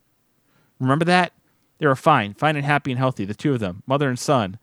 [0.79, 1.33] Remember that?
[1.79, 4.59] They were fine, fine and happy and healthy, the two of them, mother and son.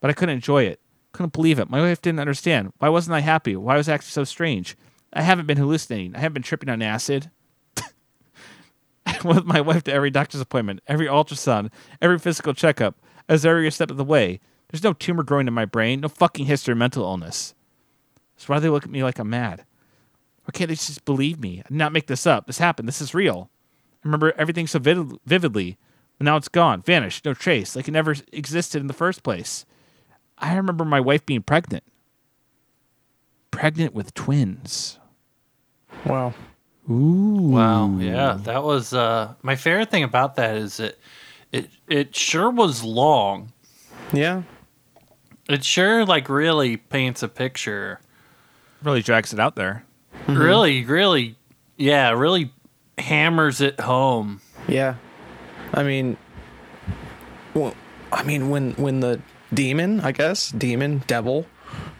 [0.00, 0.80] But I couldn't enjoy it.
[1.12, 1.68] Couldn't believe it.
[1.68, 2.72] My wife didn't understand.
[2.78, 3.56] Why wasn't I happy?
[3.56, 4.76] Why was I acting so strange?
[5.12, 6.14] I haven't been hallucinating.
[6.14, 7.30] I haven't been tripping on acid.
[9.24, 11.70] With my wife to every doctor's appointment, every ultrasound,
[12.00, 12.96] every physical checkup.
[13.28, 14.40] as every step of the way.
[14.68, 17.54] There's no tumor growing in my brain, no fucking history of mental illness.
[18.36, 19.64] So why do they look at me like I'm mad?
[20.44, 22.46] Why can't they just believe me and not make this up?
[22.46, 22.88] This happened.
[22.88, 23.50] This is real.
[24.02, 25.78] I remember everything so vid- vividly,
[26.18, 29.64] but now it's gone, vanished, no trace, like it never existed in the first place.
[30.38, 31.84] I remember my wife being pregnant.
[33.52, 34.98] Pregnant with twins.
[36.04, 36.34] Wow.
[36.92, 37.40] Ooh.
[37.52, 37.96] Wow.
[37.98, 40.98] Yeah, that was uh my favorite thing about that is it
[41.52, 43.52] it it sure was long.
[44.12, 44.42] Yeah.
[45.48, 48.00] It sure like really paints a picture.
[48.82, 49.84] Really drags it out there.
[50.28, 51.36] Really, really
[51.76, 52.52] yeah, really
[52.98, 54.40] hammers it home.
[54.68, 54.96] Yeah.
[55.74, 56.16] I mean,
[57.54, 57.74] well,
[58.12, 59.20] I mean when when the
[59.52, 61.46] demon, I guess, demon, devil,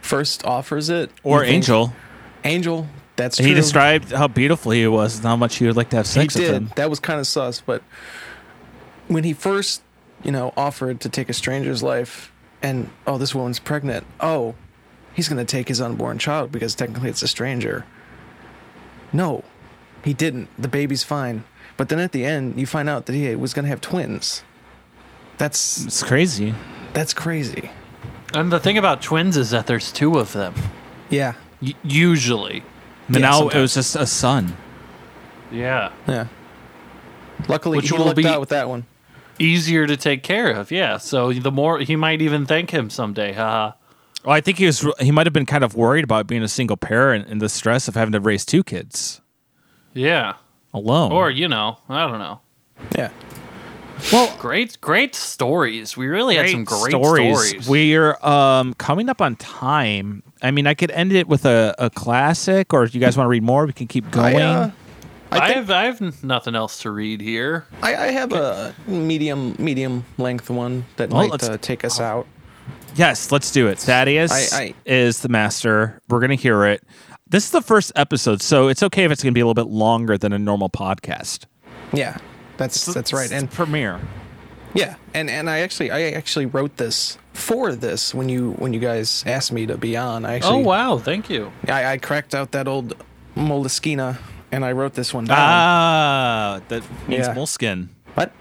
[0.01, 1.87] first offers it, Or angel.
[1.87, 1.97] think-
[2.45, 2.87] Angel.
[3.13, 3.23] Angel.
[3.25, 6.05] That's He described how beautiful he was and how much he would like to have
[6.07, 6.53] he sex with did.
[6.53, 6.71] him.
[6.75, 7.81] That was kind of sus, but
[9.07, 9.81] when he first,
[10.23, 14.05] you know, offered to take a stranger's life, and oh, this woman's pregnant.
[14.19, 14.55] Oh,
[15.13, 17.85] he's gonna take his unborn child because technically it's a stranger.
[19.11, 19.43] No,
[20.03, 20.49] he didn't.
[20.57, 21.43] The baby's fine.
[21.77, 24.43] But then at the end, you find out that he was gonna have twins.
[25.37, 26.53] That's It's crazy.
[26.93, 27.69] that's crazy.
[28.33, 30.53] And the thing about twins is that there's two of them.
[31.09, 31.33] Yeah.
[31.61, 32.63] Y- usually.
[33.09, 34.55] But Yeah, now it was just a son.
[35.51, 35.91] Yeah.
[36.07, 36.27] Yeah.
[37.47, 38.85] Luckily, Which he will lucked be- out with that one.
[39.39, 40.71] Easier to take care of.
[40.71, 40.97] Yeah.
[40.97, 43.33] So the more he might even thank him someday.
[43.33, 43.73] Haha.
[44.23, 44.87] Well, I think he was.
[44.99, 47.87] He might have been kind of worried about being a single parent and the stress
[47.87, 49.19] of having to raise two kids
[49.93, 50.35] Yeah.
[50.73, 51.11] alone.
[51.11, 52.39] Or, you know, I don't know.
[52.95, 53.09] Yeah.
[54.11, 55.95] Well, Great, great stories.
[55.95, 57.49] We really had some great stories.
[57.49, 57.69] stories.
[57.69, 60.23] We're um, coming up on time.
[60.41, 63.25] I mean, I could end it with a, a classic, or if you guys want
[63.25, 64.35] to read more, we can keep going.
[64.35, 64.71] I, uh,
[65.31, 67.65] I, I, have I have nothing else to read here.
[67.81, 72.27] I, I have a medium medium length one that Well, might uh, take us out.
[72.95, 73.79] yes, let's do it.
[73.79, 75.99] Thaddeus I- I- is the master.
[76.09, 76.83] We're gonna hear it.
[77.29, 79.71] This is the first episode, so it's okay if it's gonna be a little bit
[79.71, 81.45] longer than a normal podcast.
[81.93, 82.17] Yeah,
[82.57, 83.31] that's that's right.
[83.31, 83.99] And premiere.
[84.73, 88.79] yeah, and and I actually I actually wrote this for this when you when you
[88.79, 90.25] guys asked me to be on.
[90.25, 91.51] I actually, Oh wow, thank you.
[91.67, 92.95] I, I cracked out that old
[93.35, 94.17] Moleskine
[94.51, 95.37] and I wrote this one down.
[95.39, 97.33] Ah, that means Yeah.
[97.33, 97.89] moleskin.
[98.15, 98.31] But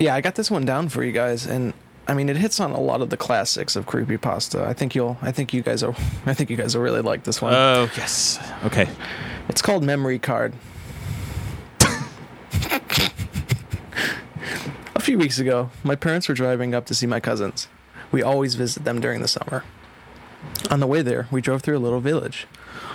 [0.00, 1.72] yeah, I got this one down for you guys, and
[2.08, 4.66] I mean it hits on a lot of the classics of creepypasta.
[4.66, 5.94] I think you'll I think you guys are
[6.26, 7.54] I think you guys will really like this one.
[7.54, 8.38] Oh yes.
[8.64, 8.88] Okay.
[9.48, 10.52] It's called Memory Card.
[14.94, 17.66] A few weeks ago, my parents were driving up to see my cousins.
[18.12, 19.64] We always visit them during the summer.
[20.70, 22.46] On the way there, we drove through a little village.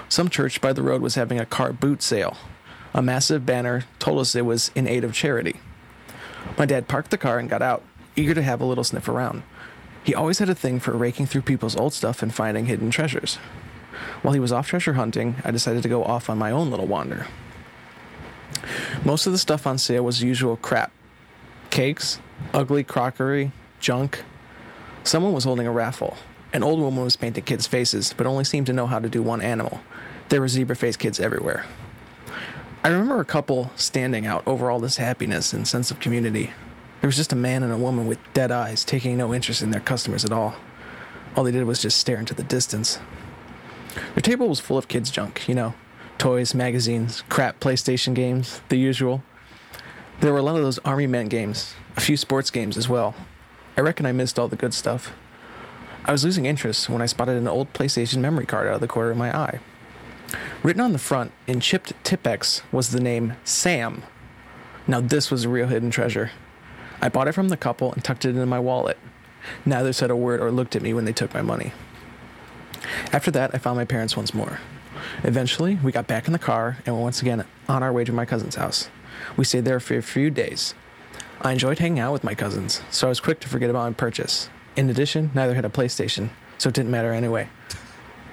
[0.09, 2.37] Some church by the road was having a car boot sale.
[2.93, 5.55] A massive banner told us it was in aid of charity.
[6.55, 7.81] My dad parked the car and got out,
[8.15, 9.41] eager to have a little sniff around.
[10.03, 13.37] He always had a thing for raking through people's old stuff and finding hidden treasures.
[14.21, 16.85] While he was off treasure hunting, I decided to go off on my own little
[16.85, 17.25] wander.
[19.03, 20.91] Most of the stuff on sale was usual crap
[21.73, 22.19] cakes,
[22.53, 24.23] ugly crockery, junk.
[25.03, 26.15] Someone was holding a raffle.
[26.53, 29.23] An old woman was painting kids' faces, but only seemed to know how to do
[29.23, 29.81] one animal.
[30.29, 31.65] There were zebra faced kids everywhere.
[32.83, 36.51] I remember a couple standing out over all this happiness and sense of community.
[37.01, 39.71] There was just a man and a woman with dead eyes, taking no interest in
[39.71, 40.53] their customers at all.
[41.35, 42.99] All they did was just stare into the distance.
[44.13, 45.73] Their table was full of kids' junk, you know
[46.19, 49.23] toys, magazines, crap PlayStation games, the usual.
[50.19, 53.15] There were a lot of those Army Men games, a few sports games as well.
[53.75, 55.11] I reckon I missed all the good stuff.
[56.05, 58.87] I was losing interest when I spotted an old PlayStation memory card out of the
[58.87, 59.59] corner of my eye.
[60.61, 64.03] Written on the front in chipped Tipp-Ex was the name Sam.
[64.87, 66.31] Now, this was a real hidden treasure.
[67.01, 68.97] I bought it from the couple and tucked it into my wallet.
[69.65, 71.73] Neither said a word or looked at me when they took my money.
[73.11, 74.59] After that, I found my parents once more.
[75.23, 78.13] Eventually, we got back in the car and were once again on our way to
[78.13, 78.89] my cousin's house.
[79.37, 80.73] We stayed there for a few days.
[81.41, 83.93] I enjoyed hanging out with my cousins, so I was quick to forget about my
[83.93, 84.49] purchase.
[84.75, 87.49] In addition, neither had a PlayStation, so it didn't matter anyway.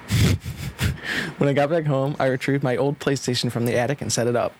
[1.37, 4.27] when I got back home, I retrieved my old PlayStation from the attic and set
[4.27, 4.53] it up.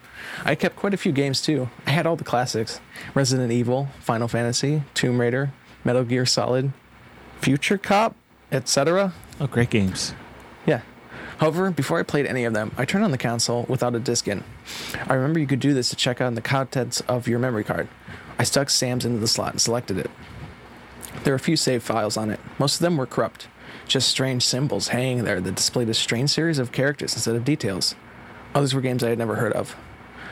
[0.43, 1.69] I kept quite a few games too.
[1.85, 2.79] I had all the classics
[3.13, 5.51] Resident Evil, Final Fantasy, Tomb Raider,
[5.83, 6.71] Metal Gear Solid,
[7.39, 8.15] Future Cop,
[8.51, 9.13] etc.
[9.39, 10.13] Oh, great games.
[11.41, 14.27] However, before I played any of them, I turned on the console without a disc
[14.27, 14.43] in.
[15.07, 17.87] I remember you could do this to check on the contents of your memory card.
[18.37, 20.11] I stuck Sam's into the slot and selected it.
[21.23, 22.39] There were a few save files on it.
[22.59, 23.47] Most of them were corrupt,
[23.87, 27.95] just strange symbols hanging there that displayed a strange series of characters instead of details.
[28.53, 29.75] Others were games I had never heard of.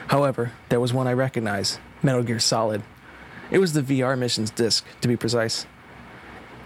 [0.10, 2.84] However, there was one I recognized Metal Gear Solid.
[3.50, 5.66] It was the VR missions disc, to be precise.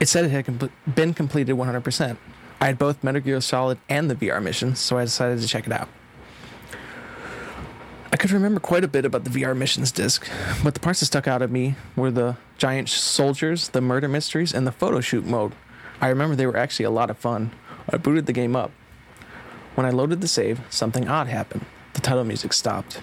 [0.01, 2.17] It said it had com- been completed 100%.
[2.63, 5.67] I had both Metal Gear Solid and the VR missions, so I decided to check
[5.67, 5.89] it out.
[8.09, 10.25] I could remember quite a bit about the VR missions disc,
[10.63, 14.53] but the parts that stuck out at me were the giant soldiers, the murder mysteries,
[14.53, 15.51] and the photo shoot mode.
[15.99, 17.51] I remember they were actually a lot of fun.
[17.89, 18.71] I booted the game up.
[19.75, 21.65] When I loaded the save, something odd happened.
[21.95, 23.01] The title music stopped.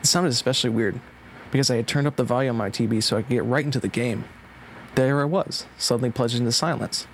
[0.00, 0.98] It sounded especially weird
[1.50, 3.66] because I had turned up the volume on my TV so I could get right
[3.66, 4.24] into the game.
[4.94, 7.06] There I was, suddenly plunged into silence.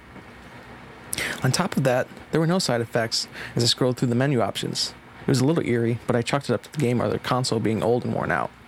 [1.43, 4.41] On top of that, there were no side effects as I scrolled through the menu
[4.41, 4.95] options.
[5.23, 7.19] It was a little eerie, but I chalked it up to the game or the
[7.19, 8.51] console being old and worn out.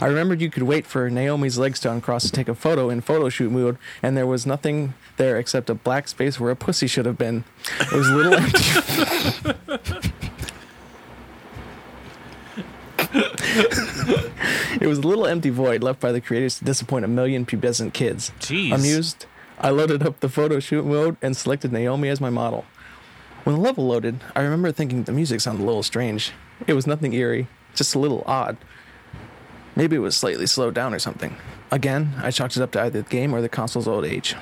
[0.00, 3.00] I remembered you could wait for Naomi's legs to uncross to take a photo in
[3.00, 6.86] photo shoot mode, and there was nothing there except a black space where a pussy
[6.86, 7.44] should have been.
[7.80, 9.54] It was a little empty.
[14.80, 17.92] it was a little empty void left by the creators to disappoint a million pubescent
[17.92, 18.32] kids.
[18.40, 18.74] Jeez.
[18.74, 19.26] Amused,
[19.58, 22.64] I loaded up the photo shoot mode and selected Naomi as my model.
[23.44, 26.32] When the level loaded, I remember thinking the music sounded a little strange.
[26.66, 28.56] It was nothing eerie, just a little odd.
[29.76, 31.36] Maybe it was slightly slowed down or something.
[31.70, 34.34] Again, I chalked it up to either the game or the console's old age.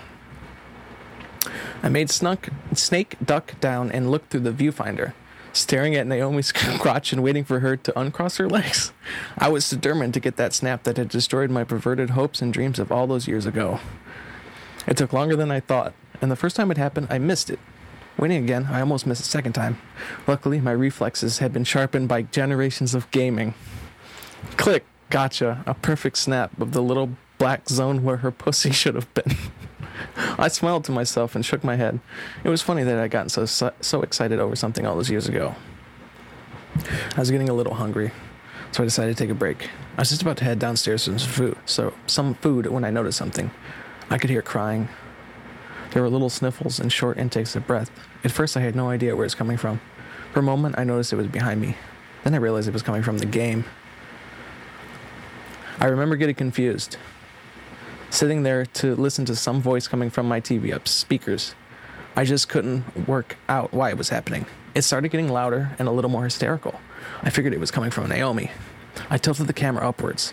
[1.83, 5.15] I made Snuk, Snake duck down and looked through the viewfinder,
[5.53, 8.93] staring at Naomi's crotch and waiting for her to uncross her legs.
[9.37, 12.79] I was determined to get that snap that had destroyed my perverted hopes and dreams
[12.79, 13.81] of all those years ago.
[14.87, 17.59] It took longer than I thought, and the first time it happened, I missed it.
[18.19, 19.79] Waiting again, I almost missed a second time.
[20.27, 23.55] Luckily, my reflexes had been sharpened by generations of gaming.
[24.57, 29.13] Click, gotcha, a perfect snap of the little black zone where her pussy should have
[29.15, 29.37] been.
[30.39, 32.01] I smiled to myself and shook my head.
[32.45, 35.55] It was funny that I'd gotten so so excited over something all those years ago.
[37.17, 38.11] I was getting a little hungry,
[38.73, 39.69] so I decided to take a break.
[39.97, 42.91] I was just about to head downstairs for some food, so some food when I
[42.91, 43.51] noticed something.
[44.11, 44.89] I could hear crying.
[45.93, 47.91] There were little sniffles and short intakes of breath.
[48.25, 49.81] At first, I had no idea where it was coming from.
[50.33, 51.77] For a moment, I noticed it was behind me.
[52.25, 53.65] Then I realized it was coming from the game.
[55.79, 56.97] I remember getting confused,
[58.09, 61.55] sitting there to listen to some voice coming from my TV up speakers.
[62.15, 64.47] I just couldn't work out why it was happening.
[64.75, 66.81] It started getting louder and a little more hysterical.
[67.23, 68.51] I figured it was coming from Naomi.
[69.11, 70.33] I tilted the camera upwards,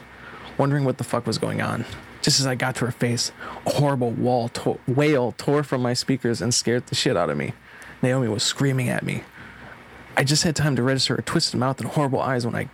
[0.58, 1.86] wondering what the fuck was going on.
[2.22, 3.32] Just as I got to her face,
[3.66, 7.38] a horrible wall to- wail tore from my speakers and scared the shit out of
[7.38, 7.54] me.
[8.02, 9.24] Naomi was screaming at me.
[10.18, 12.70] I just had time to register her twisted mouth and horrible eyes when I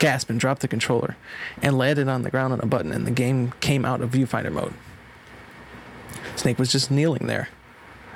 [0.00, 1.16] gasped and dropped the controller
[1.62, 4.52] and landed on the ground on a button, and the game came out of viewfinder
[4.52, 4.74] mode.
[6.34, 7.48] Snake was just kneeling there.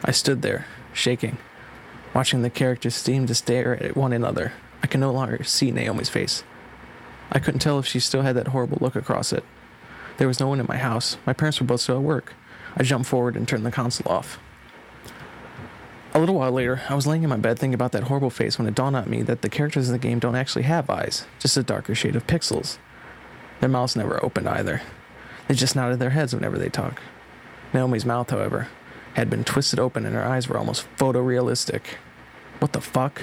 [0.05, 1.39] I stood there, shaking,
[2.15, 4.53] watching the characters seem to stare at one another.
[4.83, 6.43] I can no longer see Naomi's face.
[7.31, 9.45] I couldn't tell if she still had that horrible look across it.
[10.17, 11.17] There was no one in my house.
[11.27, 12.35] My parents were both still at work.
[12.77, 14.39] I jumped forward and turned the console off.
[16.13, 18.57] A little while later, I was laying in my bed thinking about that horrible face
[18.57, 21.27] when it dawned on me that the characters in the game don't actually have eyes,
[21.41, 22.79] just a darker shade of pixels.
[23.59, 24.81] Their mouths never opened either.
[25.49, 27.03] They just nodded their heads whenever they talk.
[27.73, 28.69] Naomi's mouth, however,
[29.15, 31.83] had been twisted open and her eyes were almost photorealistic.
[32.61, 33.23] What the fuck?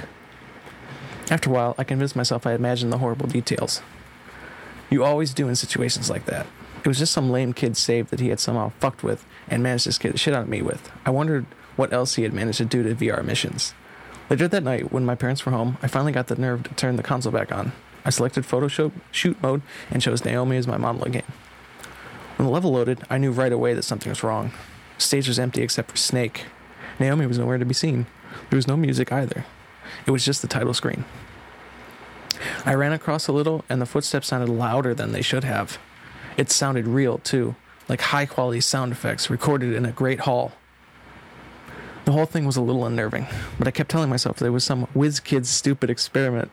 [1.30, 3.82] After a while, I convinced myself I imagined the horrible details.
[4.90, 6.46] You always do in situations like that.
[6.84, 9.84] It was just some lame kid save that he had somehow fucked with and managed
[9.84, 10.92] to scare the shit out of me with.
[11.06, 11.46] I wondered
[11.76, 13.74] what else he had managed to do to VR missions.
[14.30, 16.96] Later that night, when my parents were home, I finally got the nerve to turn
[16.96, 17.74] the console back on.
[18.04, 21.24] I selected Photoshop shoot mode and chose Naomi as my model again.
[22.38, 24.52] When the level loaded, I knew right away that something was wrong.
[24.98, 26.46] The stage was empty except for Snake.
[27.00, 28.08] Naomi was nowhere to be seen.
[28.50, 29.46] There was no music either.
[30.08, 31.06] It was just the title screen.
[32.66, 35.78] I ran across a little, and the footsteps sounded louder than they should have.
[36.38, 37.56] It sounded real, too,
[37.90, 40.54] like high quality sound effects recorded in a great hall.
[42.06, 43.28] The whole thing was a little unnerving,
[43.60, 46.52] but I kept telling myself it was some whiz kid's stupid experiment.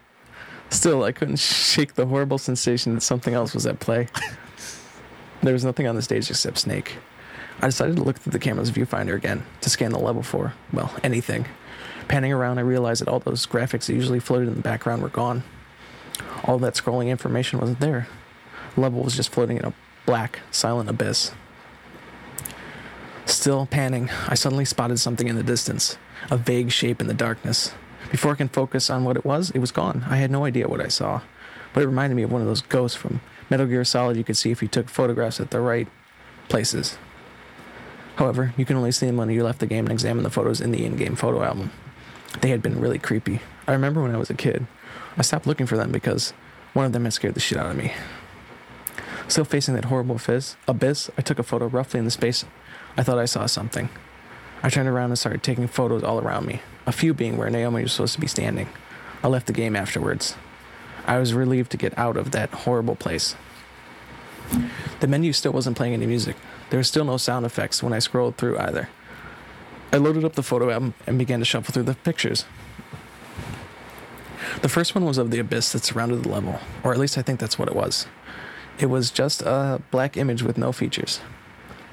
[0.71, 4.09] Still, I couldn't shake the horrible sensation that something else was at play.
[5.43, 6.97] there was nothing on the stage except Snake.
[7.61, 10.95] I decided to look through the camera's viewfinder again to scan the level for, well,
[11.03, 11.47] anything.
[12.07, 15.09] Panning around, I realized that all those graphics that usually floated in the background were
[15.09, 15.43] gone.
[16.45, 18.07] All that scrolling information wasn't there.
[18.79, 19.75] Level was just floating in a
[20.07, 21.33] black, silent abyss.
[23.27, 25.99] Still panning, I suddenly spotted something in the distance,
[26.31, 27.73] a vague shape in the darkness.
[28.11, 30.05] Before I can focus on what it was, it was gone.
[30.09, 31.21] I had no idea what I saw,
[31.75, 34.37] but it reminded me of one of those ghosts from Metal Gear Solid you could
[34.37, 35.89] see if you took photographs at the right
[36.49, 36.97] places.
[38.17, 40.61] However, you can only see them when you left the game and examine the photos
[40.61, 41.71] in the in game photo album.
[42.41, 43.41] They had been really creepy.
[43.67, 44.67] I remember when I was a kid,
[45.17, 46.33] I stopped looking for them because
[46.73, 47.93] one of them had scared the shit out of me.
[49.29, 52.45] Still facing that horrible fizz, abyss, I took a photo roughly in the space
[52.99, 53.91] I thought I saw something.
[54.61, 57.83] I turned around and started taking photos all around me, a few being where Naomi
[57.83, 58.69] was supposed to be standing.
[59.23, 60.35] I left the game afterwards.
[61.07, 63.37] I was relieved to get out of that horrible place.
[64.99, 66.35] The menu still wasn't playing any music.
[66.71, 68.89] There was still no sound effects when I scrolled through either.
[69.93, 72.47] I loaded up the photo album and began to shuffle through the pictures.
[74.63, 77.23] The first one was of the abyss that surrounded the level, or at least I
[77.23, 78.09] think that's what it was.
[78.79, 81.21] It was just a black image with no features.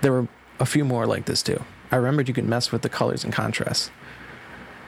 [0.01, 0.27] There were
[0.59, 1.63] a few more like this too.
[1.91, 3.89] I remembered you could mess with the colors and contrasts.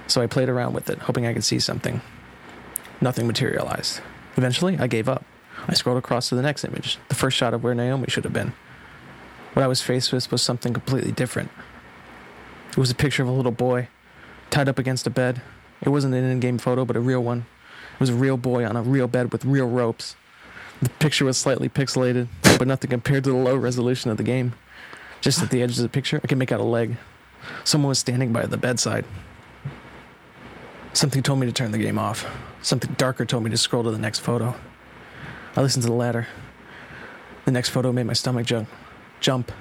[0.08, 2.02] So I played around with it, hoping I could see something.
[3.02, 4.02] Nothing materialized.
[4.36, 5.26] Eventually, I gave up.
[5.68, 8.34] I scrolled across to the next image, the first shot of where Naomi should have
[8.34, 8.54] been.
[9.54, 11.50] What I was faced with was something completely different.
[12.70, 13.88] It was a picture of a little boy
[14.52, 15.42] tied up against a bed.
[15.82, 17.46] It wasn't an in game photo, but a real one.
[17.96, 20.16] It was a real boy on a real bed with real ropes.
[20.82, 22.28] The picture was slightly pixelated,
[22.58, 24.54] but nothing compared to the low resolution of the game.
[25.22, 26.98] Just at the edge of the picture, I could make out a leg.
[27.64, 29.06] Someone was standing by the bedside.
[30.94, 32.26] Something told me to turn the game off.
[32.62, 34.56] Something darker told me to scroll to the next photo.
[35.56, 36.28] I listened to the latter.
[37.46, 38.70] The next photo made my stomach jump.
[39.20, 39.52] Jump.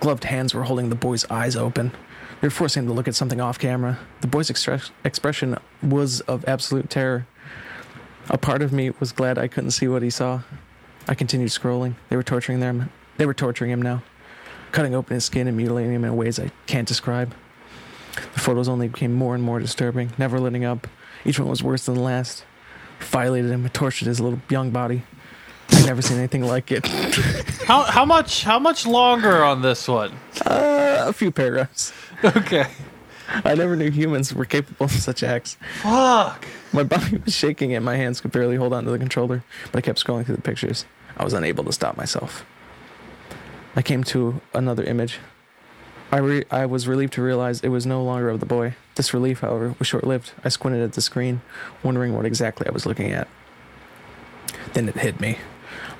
[0.00, 1.92] Gloved hands were holding the boy's eyes open.
[2.40, 3.98] They were forcing him to look at something off camera.
[4.20, 7.26] The boy's expression was of absolute terror.
[8.28, 10.42] A part of me was glad I couldn't see what he saw.
[11.08, 11.94] I continued scrolling.
[12.08, 12.90] They were torturing them.
[13.16, 14.02] They were torturing him now,
[14.72, 17.34] cutting open his skin and mutilating him in ways I can't describe.
[18.34, 20.86] The photos only became more and more disturbing, never letting up.
[21.24, 22.44] Each one was worse than the last.
[23.00, 25.02] Violated him, tortured his little young body.
[25.70, 26.86] I've never seen anything like it.
[27.66, 30.12] How how much how much longer on this one?
[30.46, 31.92] Uh, a few paragraphs.
[32.24, 32.66] Okay.
[33.44, 35.56] I never knew humans were capable of such acts.
[35.82, 36.46] Fuck.
[36.72, 39.42] My body was shaking and my hands could barely hold onto the controller,
[39.72, 40.86] but I kept scrolling through the pictures.
[41.16, 42.44] I was unable to stop myself.
[43.74, 45.18] I came to another image.
[46.12, 48.74] I, re- I was relieved to realize it was no longer of the boy.
[48.94, 50.32] This relief, however, was short lived.
[50.44, 51.42] I squinted at the screen,
[51.82, 53.28] wondering what exactly I was looking at.
[54.72, 55.38] Then it hit me.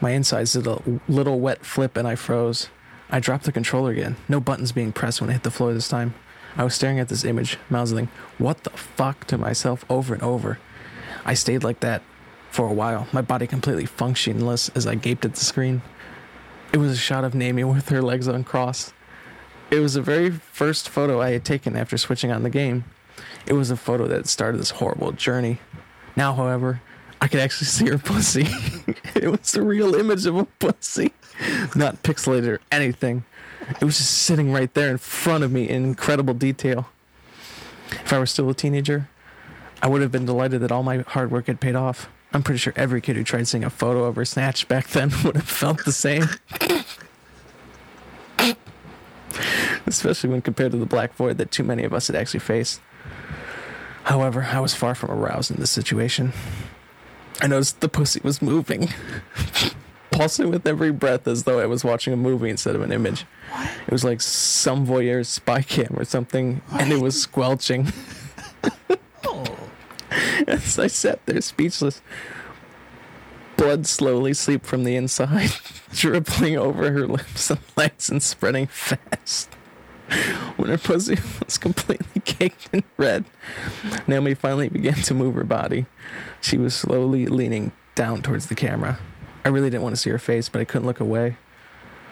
[0.00, 2.68] My insides did a little wet flip and I froze.
[3.10, 5.88] I dropped the controller again, no buttons being pressed when it hit the floor this
[5.88, 6.14] time.
[6.56, 10.58] I was staring at this image, mouthing, what the fuck to myself over and over.
[11.24, 12.02] I stayed like that
[12.56, 15.82] for a while, my body completely functionless as I gaped at the screen.
[16.72, 18.94] It was a shot of Naomi with her legs uncrossed.
[19.70, 22.84] It was the very first photo I had taken after switching on the game.
[23.44, 25.58] It was a photo that started this horrible journey.
[26.16, 26.80] Now, however,
[27.20, 28.46] I could actually see her pussy.
[29.14, 31.12] it was a real image of a pussy,
[31.74, 33.24] not pixelated or anything.
[33.68, 36.88] It was just sitting right there in front of me in incredible detail.
[37.90, 39.10] If I were still a teenager,
[39.82, 42.08] I would have been delighted that all my hard work had paid off.
[42.36, 45.10] I'm pretty sure every kid who tried seeing a photo of her snatched back then
[45.24, 46.28] would have felt the same.
[49.86, 52.82] Especially when compared to the black void that too many of us had actually faced.
[54.04, 56.34] However, I was far from aroused in this situation.
[57.40, 58.90] I noticed the pussy was moving,
[60.10, 63.24] pulsing with every breath as though I was watching a movie instead of an image.
[63.50, 63.70] What?
[63.86, 67.94] It was like some voyeur's spy cam or something, and it was squelching.
[70.46, 72.02] As I sat there speechless,
[73.56, 75.50] blood slowly seeped from the inside,
[75.92, 79.52] dribbling over her lips and legs and spreading fast.
[80.56, 83.24] When her pussy was completely caked in red,
[84.06, 85.86] Naomi finally began to move her body.
[86.40, 88.98] She was slowly leaning down towards the camera.
[89.44, 91.38] I really didn't want to see her face, but I couldn't look away.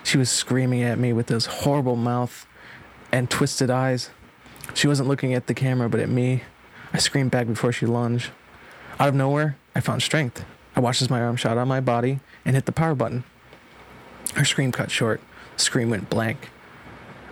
[0.03, 2.47] She was screaming at me with those horrible mouth
[3.13, 4.11] and twisted eyes.
[4.75, 6.43] She wasn't looking at the camera, but at me.
[6.95, 8.31] I screamed back before she lunged.
[9.01, 10.45] Out of nowhere, I found strength.
[10.77, 13.25] I watched as my arm shot on my body and hit the power button.
[14.35, 15.21] Her scream cut short.
[15.57, 16.51] The scream went blank.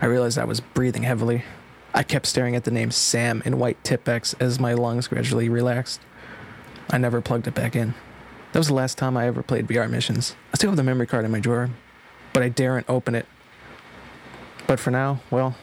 [0.01, 1.45] I realized I was breathing heavily.
[1.95, 6.01] I kept staring at the name Sam in white Tipp-Ex as my lungs gradually relaxed.
[6.91, 7.95] I never plugged it back in.
[8.53, 10.35] That was the last time I ever played VR missions.
[10.53, 11.71] I still have the memory card in my drawer,
[12.33, 13.27] but I daren't open it.
[14.67, 15.55] But for now, well,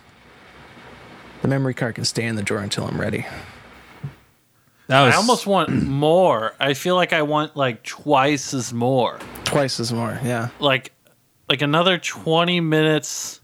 [1.42, 3.26] the memory card can stay in the drawer until I'm ready.
[4.90, 6.56] That was I almost want more.
[6.60, 9.20] I feel like I want like twice as more.
[9.44, 10.50] Twice as more, yeah.
[10.60, 10.92] Like
[11.48, 13.40] like another 20 minutes.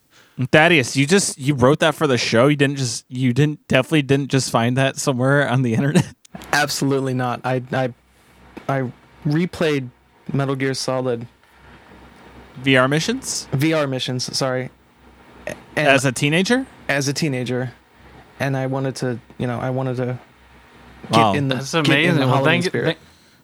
[0.52, 0.98] Thaddeus.
[0.98, 2.48] You just you wrote that for the show.
[2.48, 6.16] You didn't just you didn't definitely didn't just find that somewhere on the internet.
[6.52, 7.42] Absolutely not.
[7.46, 7.94] I I
[8.68, 8.92] I
[9.24, 9.90] replayed
[10.34, 11.28] Metal Gear Solid
[12.64, 14.72] VR missions VR missions, sorry.
[15.46, 16.66] And as a teenager.
[16.88, 17.74] as a teenager
[18.40, 20.20] and I wanted to, you know, I wanted to
[21.12, 21.34] get Wow.
[21.34, 22.14] in the That's get in amazing.
[22.16, 22.86] the Well, Halloween thank, spirit.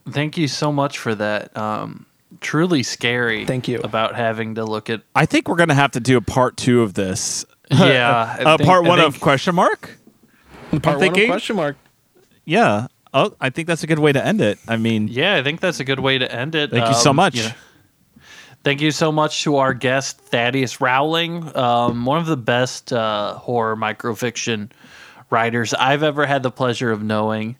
[0.05, 1.55] thank, thank you so much for that.
[1.57, 2.05] Um,
[2.39, 3.45] truly scary.
[3.45, 3.79] Thank you.
[3.79, 5.01] About having to look at.
[5.15, 7.45] I think we're gonna have to do a part two of this.
[7.71, 8.35] Yeah.
[8.39, 9.97] Uh, think- part I one of question mark.
[10.81, 11.77] Part one of question mark.
[12.45, 12.87] Yeah.
[13.13, 14.57] Oh, I think that's a good way to end it.
[14.67, 16.71] I mean, Yeah, I think that's a good way to end it.
[16.71, 17.35] Thank you so Um, much.
[17.35, 17.49] know,
[18.63, 23.33] thank you so much to our guest Thaddeus Rowling, um, one of the best uh,
[23.35, 24.69] horror microfiction
[25.31, 27.57] writers I've ever had the pleasure of knowing.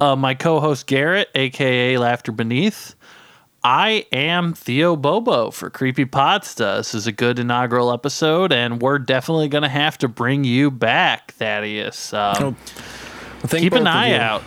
[0.00, 2.94] Uh, my co-host Garrett, aka Laughter Beneath.
[3.64, 6.78] I am Theo Bobo for Creepy Podsta.
[6.78, 10.70] This is a good inaugural episode, and we're definitely going to have to bring you
[10.70, 12.12] back, Thaddeus.
[12.12, 12.56] Um,
[13.44, 14.42] Oh, keep an eye out.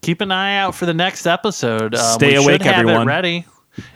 [0.00, 1.94] Keep an eye out for the next episode.
[1.94, 3.02] Um, Stay we awake, everyone.
[3.02, 3.46] It ready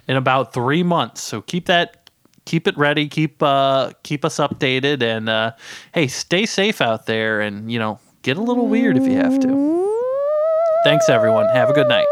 [0.09, 1.21] in about three months.
[1.23, 2.11] So keep that,
[2.45, 3.09] keep it ready.
[3.09, 5.53] Keep uh, keep us updated, and uh,
[5.95, 9.39] hey, stay safe out there, and you know, get a little weird if you have
[9.39, 9.49] to.
[10.83, 11.47] Thanks, everyone.
[11.51, 12.07] Have a good night.